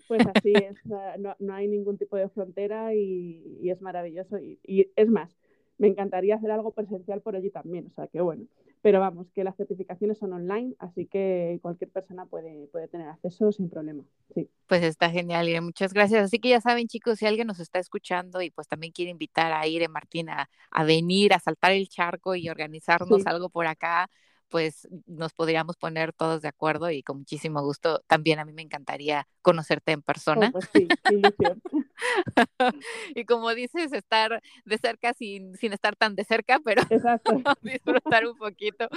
pues 0.08 0.26
así 0.34 0.54
es, 0.54 0.78
no, 0.86 1.36
no 1.40 1.54
hay 1.54 1.68
ningún 1.68 1.98
tipo 1.98 2.16
de 2.16 2.30
frontera 2.30 2.96
y, 2.96 3.60
y 3.62 3.70
es 3.70 3.82
maravilloso. 3.82 4.40
Y, 4.40 4.60
y, 4.64 4.90
es 4.96 5.10
más, 5.10 5.38
me 5.78 5.88
encantaría 5.88 6.36
hacer 6.36 6.52
algo 6.52 6.72
presencial 6.72 7.22
por 7.22 7.36
allí 7.36 7.50
también, 7.50 7.88
o 7.88 7.94
sea, 7.96 8.08
que 8.08 8.22
bueno. 8.22 8.46
Pero 8.82 9.00
vamos, 9.00 9.28
que 9.34 9.44
las 9.44 9.56
certificaciones 9.56 10.18
son 10.18 10.34
online, 10.34 10.76
así 10.80 11.08
que 11.08 11.60
cualquier 11.62 11.90
persona 11.90 12.26
puede, 12.26 12.68
puede 12.68 12.88
tener 12.88 13.08
acceso 13.10 13.52
sin 13.52 13.70
problema. 13.70 14.04
Sí. 14.34 14.50
Pues 14.68 14.84
está 14.84 15.10
genial, 15.10 15.50
Ire. 15.50 15.62
Muchas 15.62 15.94
gracias. 15.94 16.24
Así 16.24 16.40
que 16.40 16.50
ya 16.50 16.62
saben, 16.62 16.88
chicos, 16.88 17.20
si 17.20 17.26
alguien 17.26 17.48
nos 17.48 17.60
está 17.60 17.80
escuchando 17.80 18.42
y 18.42 18.52
pues 18.52 18.68
también 18.68 18.94
quiere 18.94 19.12
invitar 19.12 19.52
a 19.52 19.68
Ire 19.68 19.88
Martín 19.88 20.30
a, 20.30 20.50
a 20.72 20.84
venir, 20.84 21.34
a 21.34 21.40
saltar 21.40 21.72
el 21.72 21.90
charco 21.90 22.36
y 22.36 22.50
organizarnos 22.50 23.24
sí. 23.24 23.28
algo 23.28 23.50
por 23.50 23.68
acá, 23.68 24.10
pues 24.50 24.88
nos 25.06 25.34
podríamos 25.34 25.78
poner 25.78 26.14
todos 26.14 26.42
de 26.42 26.48
acuerdo 26.48 26.90
y 26.90 27.04
con 27.04 27.20
muchísimo 27.20 27.62
gusto. 27.62 28.02
También 28.08 28.40
a 28.40 28.46
mí 28.46 28.54
me 28.54 28.62
encantaría 28.62 29.28
conocerte 29.42 29.92
en 29.92 30.02
persona. 30.02 30.48
Oh, 30.48 30.52
pues 30.52 30.70
sí, 30.74 30.88
y 33.16 33.26
como 33.26 33.54
dices, 33.54 33.94
estar 33.94 34.42
de 34.66 34.78
cerca 34.78 35.14
sin, 35.14 35.56
sin 35.56 35.74
estar 35.74 35.96
tan 35.96 36.16
de 36.16 36.24
cerca, 36.24 36.60
pero 36.64 36.82
disfrutar 37.62 38.28
un 38.28 38.38
poquito. 38.38 38.88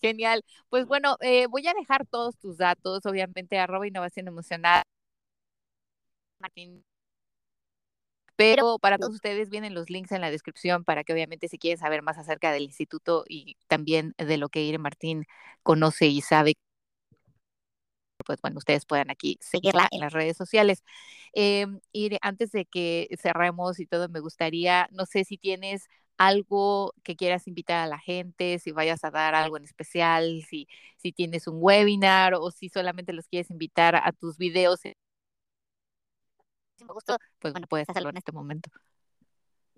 Genial. 0.00 0.44
Pues 0.68 0.86
bueno, 0.86 1.16
eh, 1.20 1.46
voy 1.48 1.66
a 1.66 1.74
dejar 1.74 2.06
todos 2.06 2.38
tus 2.38 2.58
datos, 2.58 3.04
obviamente, 3.06 3.58
arroba 3.58 3.86
innovación 3.86 4.28
emocional. 4.28 4.82
Martín 6.38 6.84
pero 8.42 8.80
para 8.80 8.98
todos 8.98 9.14
ustedes 9.14 9.50
vienen 9.50 9.72
los 9.72 9.88
links 9.88 10.10
en 10.10 10.20
la 10.20 10.28
descripción 10.30 10.82
para 10.82 11.04
que 11.04 11.12
obviamente 11.12 11.46
si 11.46 11.58
quieren 11.58 11.78
saber 11.78 12.02
más 12.02 12.18
acerca 12.18 12.50
del 12.50 12.64
instituto 12.64 13.24
y 13.28 13.56
también 13.68 14.14
de 14.18 14.36
lo 14.36 14.48
que 14.48 14.64
Ire 14.64 14.78
Martín 14.78 15.26
conoce 15.62 16.06
y 16.08 16.22
sabe, 16.22 16.54
pues 18.26 18.40
bueno, 18.42 18.58
ustedes 18.58 18.84
puedan 18.84 19.10
aquí 19.10 19.38
seguirla 19.40 19.86
en 19.92 20.00
las 20.00 20.12
redes 20.12 20.36
sociales. 20.36 20.82
Eh, 21.34 21.66
Ire, 21.92 22.18
antes 22.20 22.50
de 22.50 22.64
que 22.66 23.08
cerremos 23.20 23.78
y 23.78 23.86
todo, 23.86 24.08
me 24.08 24.18
gustaría, 24.18 24.88
no 24.90 25.06
sé 25.06 25.24
si 25.24 25.38
tienes 25.38 25.88
algo 26.18 26.94
que 27.04 27.14
quieras 27.14 27.46
invitar 27.46 27.78
a 27.78 27.86
la 27.86 27.98
gente, 28.00 28.58
si 28.58 28.72
vayas 28.72 29.04
a 29.04 29.12
dar 29.12 29.36
algo 29.36 29.56
en 29.56 29.64
especial, 29.64 30.42
si, 30.48 30.66
si 30.96 31.12
tienes 31.12 31.46
un 31.46 31.58
webinar 31.60 32.34
o 32.34 32.50
si 32.50 32.68
solamente 32.68 33.12
los 33.12 33.28
quieres 33.28 33.50
invitar 33.50 33.94
a 33.96 34.10
tus 34.10 34.36
videos 34.36 34.80
gusto, 36.86 37.16
pues 37.38 37.52
bueno, 37.52 37.66
puedes 37.68 37.88
hacerlo 37.88 38.10
en 38.10 38.16
este 38.16 38.32
momento. 38.32 38.70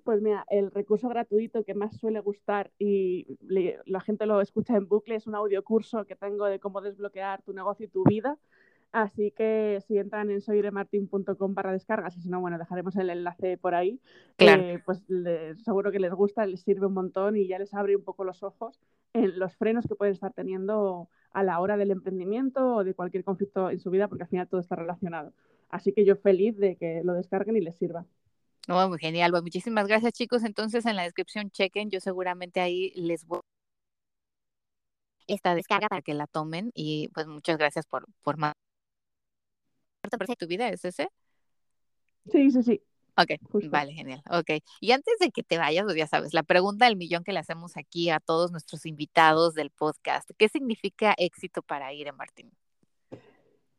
Pues 0.05 0.21
mira, 0.21 0.45
el 0.51 0.71
recurso 0.71 1.09
gratuito 1.09 1.65
que 1.65 1.73
más 1.75 1.97
suele 1.97 2.21
gustar 2.21 2.71
y 2.79 3.39
le, 3.41 3.79
la 3.87 4.01
gente 4.01 4.27
lo 4.27 4.41
escucha 4.43 4.77
en 4.77 4.87
bucle 4.87 5.15
es 5.15 5.27
un 5.27 5.35
audio 5.35 5.65
curso 5.65 6.05
que 6.05 6.15
tengo 6.15 6.45
de 6.45 6.61
cómo 6.61 6.83
desbloquear 6.83 7.43
tu 7.43 7.55
negocio 7.55 7.87
y 7.87 7.89
tu 7.89 8.05
vida. 8.05 8.39
Así 8.95 9.33
que 9.33 9.83
si 9.89 9.99
entran 9.99 10.31
en 10.31 10.41
soyremartin.com 10.41 11.55
para 11.55 11.73
descargas, 11.73 12.17
y 12.17 12.21
si 12.21 12.29
no, 12.29 12.41
bueno, 12.41 12.59
dejaremos 12.59 12.95
el 12.95 13.11
enlace 13.11 13.57
por 13.57 13.75
ahí, 13.75 14.01
claro. 14.37 14.63
eh, 14.63 14.83
pues 14.87 15.03
les, 15.09 15.61
seguro 15.65 15.91
que 15.91 15.99
les 15.99 16.13
gusta, 16.13 16.47
les 16.47 16.61
sirve 16.61 16.87
un 16.87 16.95
montón 16.95 17.37
y 17.37 17.49
ya 17.49 17.59
les 17.59 17.75
abre 17.75 17.97
un 17.97 18.05
poco 18.05 18.23
los 18.23 18.45
ojos 18.45 18.79
en 19.13 19.37
los 19.41 19.57
frenos 19.57 19.89
que 19.89 19.97
pueden 19.97 20.15
estar 20.15 20.33
teniendo 20.33 21.09
a 21.33 21.43
la 21.43 21.59
hora 21.59 21.77
del 21.77 21.91
emprendimiento 21.91 22.77
o 22.77 22.85
de 22.85 22.95
cualquier 22.95 23.25
conflicto 23.25 23.69
en 23.69 23.81
su 23.81 23.91
vida, 23.91 24.07
porque 24.07 24.23
al 24.23 24.29
final 24.29 24.49
todo 24.49 24.61
está 24.61 24.77
relacionado. 24.77 25.33
Así 25.75 25.93
que 25.93 26.05
yo 26.05 26.15
feliz 26.15 26.57
de 26.57 26.77
que 26.77 27.03
lo 27.03 27.15
descarguen 27.15 27.57
y 27.57 27.61
les 27.61 27.75
sirva. 27.77 28.07
Oh, 28.69 28.89
muy 28.89 28.99
genial. 28.99 29.33
Pues 29.33 29.43
muchísimas 29.43 29.89
gracias, 29.89 30.13
chicos. 30.13 30.45
Entonces, 30.45 30.87
en 30.87 30.95
la 30.95 31.03
descripción 31.03 31.51
chequen, 31.51 31.91
yo 31.91 31.99
seguramente 31.99 32.61
ahí 32.61 32.93
les 32.95 33.27
voy 33.27 33.41
esta 35.27 35.53
descarga 35.57 35.89
para 35.89 36.01
que 36.01 36.15
la 36.15 36.29
tomen 36.29 36.71
y 36.75 37.09
pues 37.09 37.27
muchas 37.27 37.59
gracias 37.59 37.87
por 37.87 38.07
por 38.23 38.37
más 38.37 38.53
tu 40.39 40.47
vida 40.47 40.69
es 40.69 40.85
ese. 40.85 41.09
Sí, 42.31 42.53
sí, 42.53 42.63
sí. 42.63 42.81
Ok, 43.17 43.33
vale, 43.69 43.95
genial. 43.95 44.23
Ok. 44.31 44.63
Y 44.81 44.93
antes 44.93 45.19
de 45.19 45.33
que 45.33 45.43
te 45.43 45.59
vayas, 45.59 45.83
pues 45.85 45.97
ya 45.97 46.07
sabes, 46.07 46.35
la 46.35 46.45
pregunta 46.45 46.85
del 46.85 46.97
millón 46.97 47.25
que 47.25 47.33
le 47.33 47.41
hacemos 47.41 47.77
aquí 47.77 48.11
a 48.11 48.21
todos 48.21 48.53
nuestros 48.53 48.87
invitados 48.87 49.55
del 49.55 49.71
podcast, 49.71 50.31
¿qué 50.39 50.49
significa 50.49 51.15
éxito 51.19 51.63
para 51.63 51.93
Ire 51.93 52.13
Martín? 52.13 52.53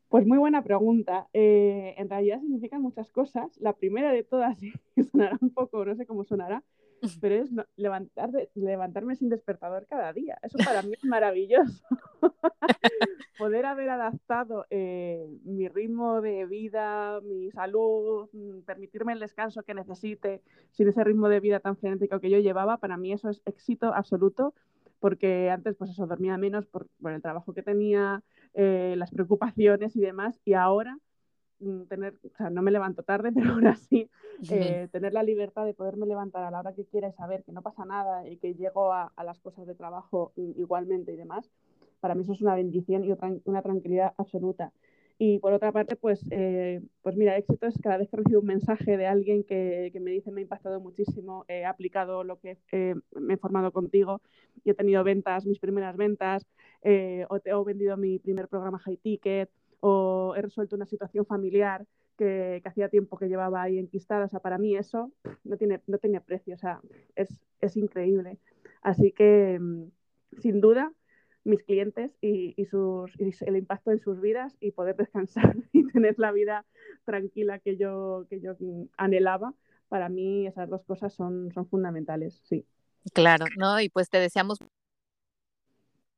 Pues 0.09 0.25
muy 0.25 0.37
buena 0.37 0.63
pregunta. 0.63 1.27
Eh, 1.33 1.95
en 1.97 2.09
realidad 2.09 2.39
significan 2.39 2.81
muchas 2.81 3.11
cosas. 3.11 3.57
La 3.59 3.73
primera 3.73 4.11
de 4.11 4.23
todas, 4.23 4.57
sonará 5.11 5.37
un 5.41 5.49
poco, 5.51 5.83
no 5.83 5.95
sé 5.95 6.05
cómo 6.05 6.23
sonará, 6.23 6.63
pero 7.21 7.35
es 7.35 7.49
levantar, 7.75 8.29
levantarme 8.53 9.15
sin 9.15 9.29
despertador 9.29 9.87
cada 9.87 10.13
día. 10.13 10.37
Eso 10.43 10.57
para 10.63 10.81
mí 10.83 10.93
es 10.93 11.03
maravilloso. 11.05 11.83
Poder 13.37 13.65
haber 13.65 13.89
adaptado 13.89 14.65
eh, 14.69 15.27
mi 15.43 15.67
ritmo 15.67 16.21
de 16.21 16.45
vida, 16.45 17.19
mi 17.21 17.51
salud, 17.51 18.29
mm, 18.31 18.61
permitirme 18.61 19.11
el 19.11 19.19
descanso 19.19 19.63
que 19.63 19.73
necesite 19.73 20.41
sin 20.71 20.87
ese 20.87 21.03
ritmo 21.03 21.27
de 21.27 21.41
vida 21.41 21.59
tan 21.59 21.75
frenético 21.75 22.21
que 22.21 22.29
yo 22.29 22.39
llevaba, 22.39 22.77
para 22.77 22.95
mí 22.95 23.11
eso 23.11 23.29
es 23.29 23.41
éxito 23.45 23.93
absoluto, 23.93 24.53
porque 24.99 25.49
antes 25.49 25.75
pues 25.75 25.91
eso 25.91 26.07
dormía 26.07 26.37
menos 26.37 26.65
por, 26.65 26.87
por 27.01 27.11
el 27.11 27.21
trabajo 27.21 27.53
que 27.53 27.61
tenía, 27.61 28.23
eh, 28.55 28.95
las 28.97 29.11
preocupaciones 29.11 29.95
y 29.95 29.99
demás, 29.99 30.39
y 30.45 30.53
ahora 30.53 30.97
mm, 31.59 31.83
tener, 31.83 32.15
o 32.23 32.37
sea, 32.37 32.49
no 32.49 32.61
me 32.61 32.71
levanto 32.71 33.03
tarde, 33.03 33.31
pero 33.35 33.51
aún 33.51 33.67
así 33.67 34.09
eh, 34.49 34.87
tener 34.91 35.13
la 35.13 35.23
libertad 35.23 35.65
de 35.65 35.73
poderme 35.73 36.05
levantar 36.05 36.43
a 36.43 36.51
la 36.51 36.59
hora 36.59 36.73
que 36.73 36.85
quiera 36.85 37.09
y 37.09 37.13
saber 37.13 37.43
que 37.43 37.51
no 37.51 37.61
pasa 37.61 37.85
nada 37.85 38.27
y 38.27 38.37
que 38.37 38.55
llego 38.55 38.93
a, 38.93 39.11
las 39.23 39.39
cosas 39.39 39.67
de 39.67 39.75
trabajo 39.75 40.31
igualmente 40.35 41.11
y 41.13 41.15
demás, 41.15 41.51
para 41.99 42.15
mí 42.15 42.21
eso 42.21 42.33
es 42.33 42.41
una 42.41 42.55
bendición 42.55 43.03
y 43.03 43.13
una 43.45 43.61
tranquilidad 43.61 44.13
absoluta. 44.17 44.71
Y 45.17 45.39
por 45.39 45.53
otra 45.53 45.71
parte, 45.71 45.95
pues, 45.95 46.21
eh, 46.31 46.81
pues 47.01 47.15
mira, 47.15 47.37
éxito 47.37 47.67
es 47.67 47.79
cada 47.81 47.97
vez 47.97 48.09
que 48.09 48.17
recibo 48.17 48.41
un 48.41 48.47
mensaje 48.47 48.97
de 48.97 49.07
alguien 49.07 49.45
que, 49.45 49.89
que 49.93 49.99
me 50.01 50.11
dice 50.11 50.29
me 50.29 50.41
ha 50.41 50.43
impactado 50.43 50.81
muchísimo, 50.81 51.45
he 51.47 51.63
aplicado 51.63 52.25
lo 52.25 52.37
que 52.39 52.57
me 53.13 53.35
he 53.35 53.37
formado 53.37 53.71
contigo 53.71 54.21
y 54.65 54.71
he 54.71 54.73
tenido 54.73 55.03
ventas, 55.05 55.45
mis 55.45 55.59
primeras 55.59 55.95
ventas, 55.95 56.45
eh, 56.81 57.25
o, 57.29 57.37
he 57.37 57.65
vendido 57.65 57.95
mi 57.95 58.19
primer 58.19 58.47
programa 58.49 58.77
high 58.79 58.97
ticket, 58.97 59.49
o 59.79 60.33
he 60.35 60.41
resuelto 60.41 60.75
una 60.75 60.85
situación 60.85 61.25
familiar 61.25 61.85
que, 62.17 62.61
hacía 62.65 62.89
tiempo 62.89 63.17
que 63.17 63.27
llevaba 63.27 63.61
ahí 63.61 63.79
enquistada. 63.79 64.25
O 64.25 64.29
sea, 64.29 64.39
para 64.39 64.57
mí 64.57 64.75
eso 64.75 65.11
no 65.43 65.57
tiene, 65.57 65.81
no 65.87 65.97
tiene 65.97 66.21
precio, 66.21 66.55
o 66.55 66.57
sea, 66.57 66.81
es, 67.15 67.29
es 67.61 67.77
increíble. 67.77 68.37
Así 68.81 69.11
que, 69.11 69.59
mm, 69.59 69.85
sin 70.41 70.61
duda, 70.61 70.91
mis 71.45 71.63
clientes 71.63 72.11
y, 72.21 72.53
y, 72.57 72.65
sus, 72.65 73.11
y, 73.19 73.31
el 73.45 73.55
impacto 73.55 73.91
en 73.91 73.99
sus 73.99 74.19
vidas 74.19 74.57
y 74.59 74.71
poder 74.71 74.97
descansar 74.97 75.55
y 75.71 75.87
tener 75.87 76.15
la 76.17 76.31
vida 76.31 76.65
tranquila 77.05 77.59
que 77.59 77.77
yo, 77.77 78.25
que 78.29 78.41
yo 78.41 78.55
anhelaba, 78.97 79.53
para 79.87 80.09
mí 80.09 80.47
esas 80.47 80.69
dos 80.69 80.83
cosas 80.83 81.13
son, 81.13 81.51
son 81.53 81.67
fundamentales, 81.67 82.41
sí. 82.43 82.65
Claro, 83.13 83.45
¿no? 83.57 83.79
Y 83.79 83.89
pues 83.89 84.09
te 84.09 84.17
deseamos 84.17 84.57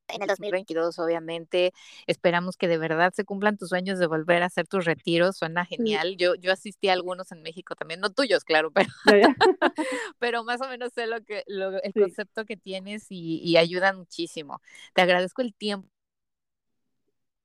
en 0.08 0.22
el 0.22 0.28
2022, 0.28 1.00
obviamente. 1.00 1.74
Esperamos 2.06 2.58
que 2.58 2.67
de 2.67 2.78
verdad 2.78 3.13
se 3.13 3.26
cumplan 3.26 3.58
tus 3.58 3.70
sueños 3.70 4.00
de 4.00 4.08
volver 4.08 4.43
a 4.43 4.48
hacer 4.48 4.67
tus 4.67 4.86
retiros. 4.86 5.38
Suena 5.38 5.65
genial. 5.65 6.17
Yo, 6.17 6.36
yo 6.36 6.52
asistí 6.52 6.89
a 6.89 6.93
algunos 6.93 7.32
en 7.32 7.41
México 7.41 7.76
también, 7.76 8.00
no 8.00 8.10
tuyos, 8.10 8.43
claro, 8.43 8.72
pero, 8.72 8.89
pero 10.20 10.43
más 10.43 10.62
o 10.62 10.67
menos 10.67 10.93
sé 10.93 11.08
lo 11.08 11.22
que, 11.24 11.43
el 11.48 11.93
concepto 11.93 12.46
que 12.46 12.58
tienes 12.58 13.08
y, 13.10 13.39
y 13.43 13.58
ayudan 13.58 13.98
muchísimo. 13.98 14.62
Te 14.93 15.02
agradezco 15.02 15.41
el 15.41 15.54
tiempo 15.54 15.89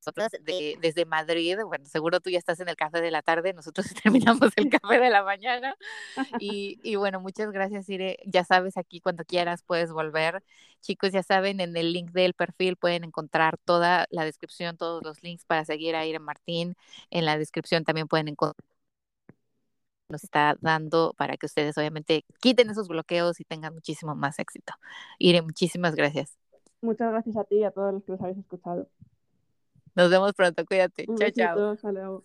nosotros 0.04 0.32
desde 0.80 1.04
Madrid, 1.04 1.58
bueno, 1.64 1.84
seguro 1.86 2.18
tú 2.18 2.28
ya 2.28 2.38
estás 2.38 2.58
en 2.58 2.68
el 2.68 2.74
café 2.74 3.00
de 3.00 3.12
la 3.12 3.22
tarde, 3.22 3.52
nosotros 3.52 3.86
terminamos 4.02 4.50
el 4.56 4.68
café 4.82 4.98
de 4.98 5.10
la 5.10 5.22
mañana. 5.22 5.76
Y, 6.40 6.80
y, 6.82 6.96
bueno, 6.96 7.20
muchas 7.20 7.52
gracias, 7.52 7.88
Ire. 7.88 8.18
Ya 8.26 8.42
sabes, 8.44 8.76
aquí 8.76 9.00
cuando 9.00 9.24
quieras 9.24 9.62
puedes 9.62 9.92
volver. 9.92 10.42
Chicos, 10.80 11.12
ya 11.12 11.22
saben, 11.22 11.60
en 11.60 11.76
el 11.76 11.92
link 11.92 12.10
del 12.10 12.34
perfil 12.34 12.76
pueden 12.76 13.04
encontrar 13.04 13.58
toda 13.58 14.06
la 14.10 14.24
descripción, 14.24 14.76
todos 14.76 15.04
los 15.04 15.22
links 15.22 15.44
para 15.44 15.64
seguir 15.64 15.94
a 15.94 16.04
Ire 16.04 16.18
Martín. 16.18 16.74
En 17.10 17.24
la 17.24 17.38
descripción 17.38 17.84
también 17.84 18.08
pueden 18.08 18.28
encontrar 18.28 18.56
nos 20.08 20.24
está 20.24 20.56
dando 20.60 21.14
para 21.16 21.36
que 21.36 21.46
ustedes 21.46 21.78
obviamente 21.78 22.24
quiten 22.40 22.68
esos 22.68 22.86
bloqueos 22.88 23.40
y 23.40 23.44
tengan 23.44 23.72
muchísimo 23.72 24.14
más 24.14 24.38
éxito. 24.38 24.74
Ire, 25.18 25.42
muchísimas 25.42 25.94
gracias. 25.94 26.36
Muchas 26.82 27.10
gracias 27.12 27.36
a 27.36 27.44
ti 27.44 27.56
y 27.58 27.64
a 27.64 27.70
todos 27.70 27.94
los 27.94 28.04
que 28.04 28.12
los 28.12 28.20
habéis 28.20 28.38
escuchado. 28.38 28.88
Nos 29.94 30.10
vemos 30.10 30.32
pronto, 30.32 30.64
cuídate. 30.64 31.06
chao, 31.18 31.76
chao. 31.76 32.24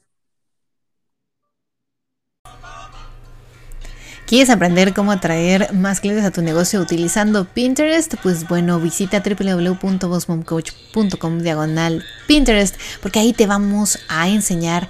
¿Quieres 4.27 4.49
aprender 4.49 4.93
cómo 4.93 5.13
atraer 5.13 5.73
más 5.73 6.01
clientes 6.01 6.25
a 6.25 6.31
tu 6.31 6.41
negocio 6.41 6.81
utilizando 6.81 7.45
Pinterest? 7.45 8.15
Pues 8.21 8.45
bueno, 8.45 8.77
visita 8.77 9.23
www.bossmomcoach.com 9.23 11.39
diagonal 11.39 12.03
Pinterest 12.27 12.75
porque 13.01 13.19
ahí 13.19 13.31
te 13.31 13.47
vamos 13.47 13.99
a 14.09 14.27
enseñar 14.27 14.89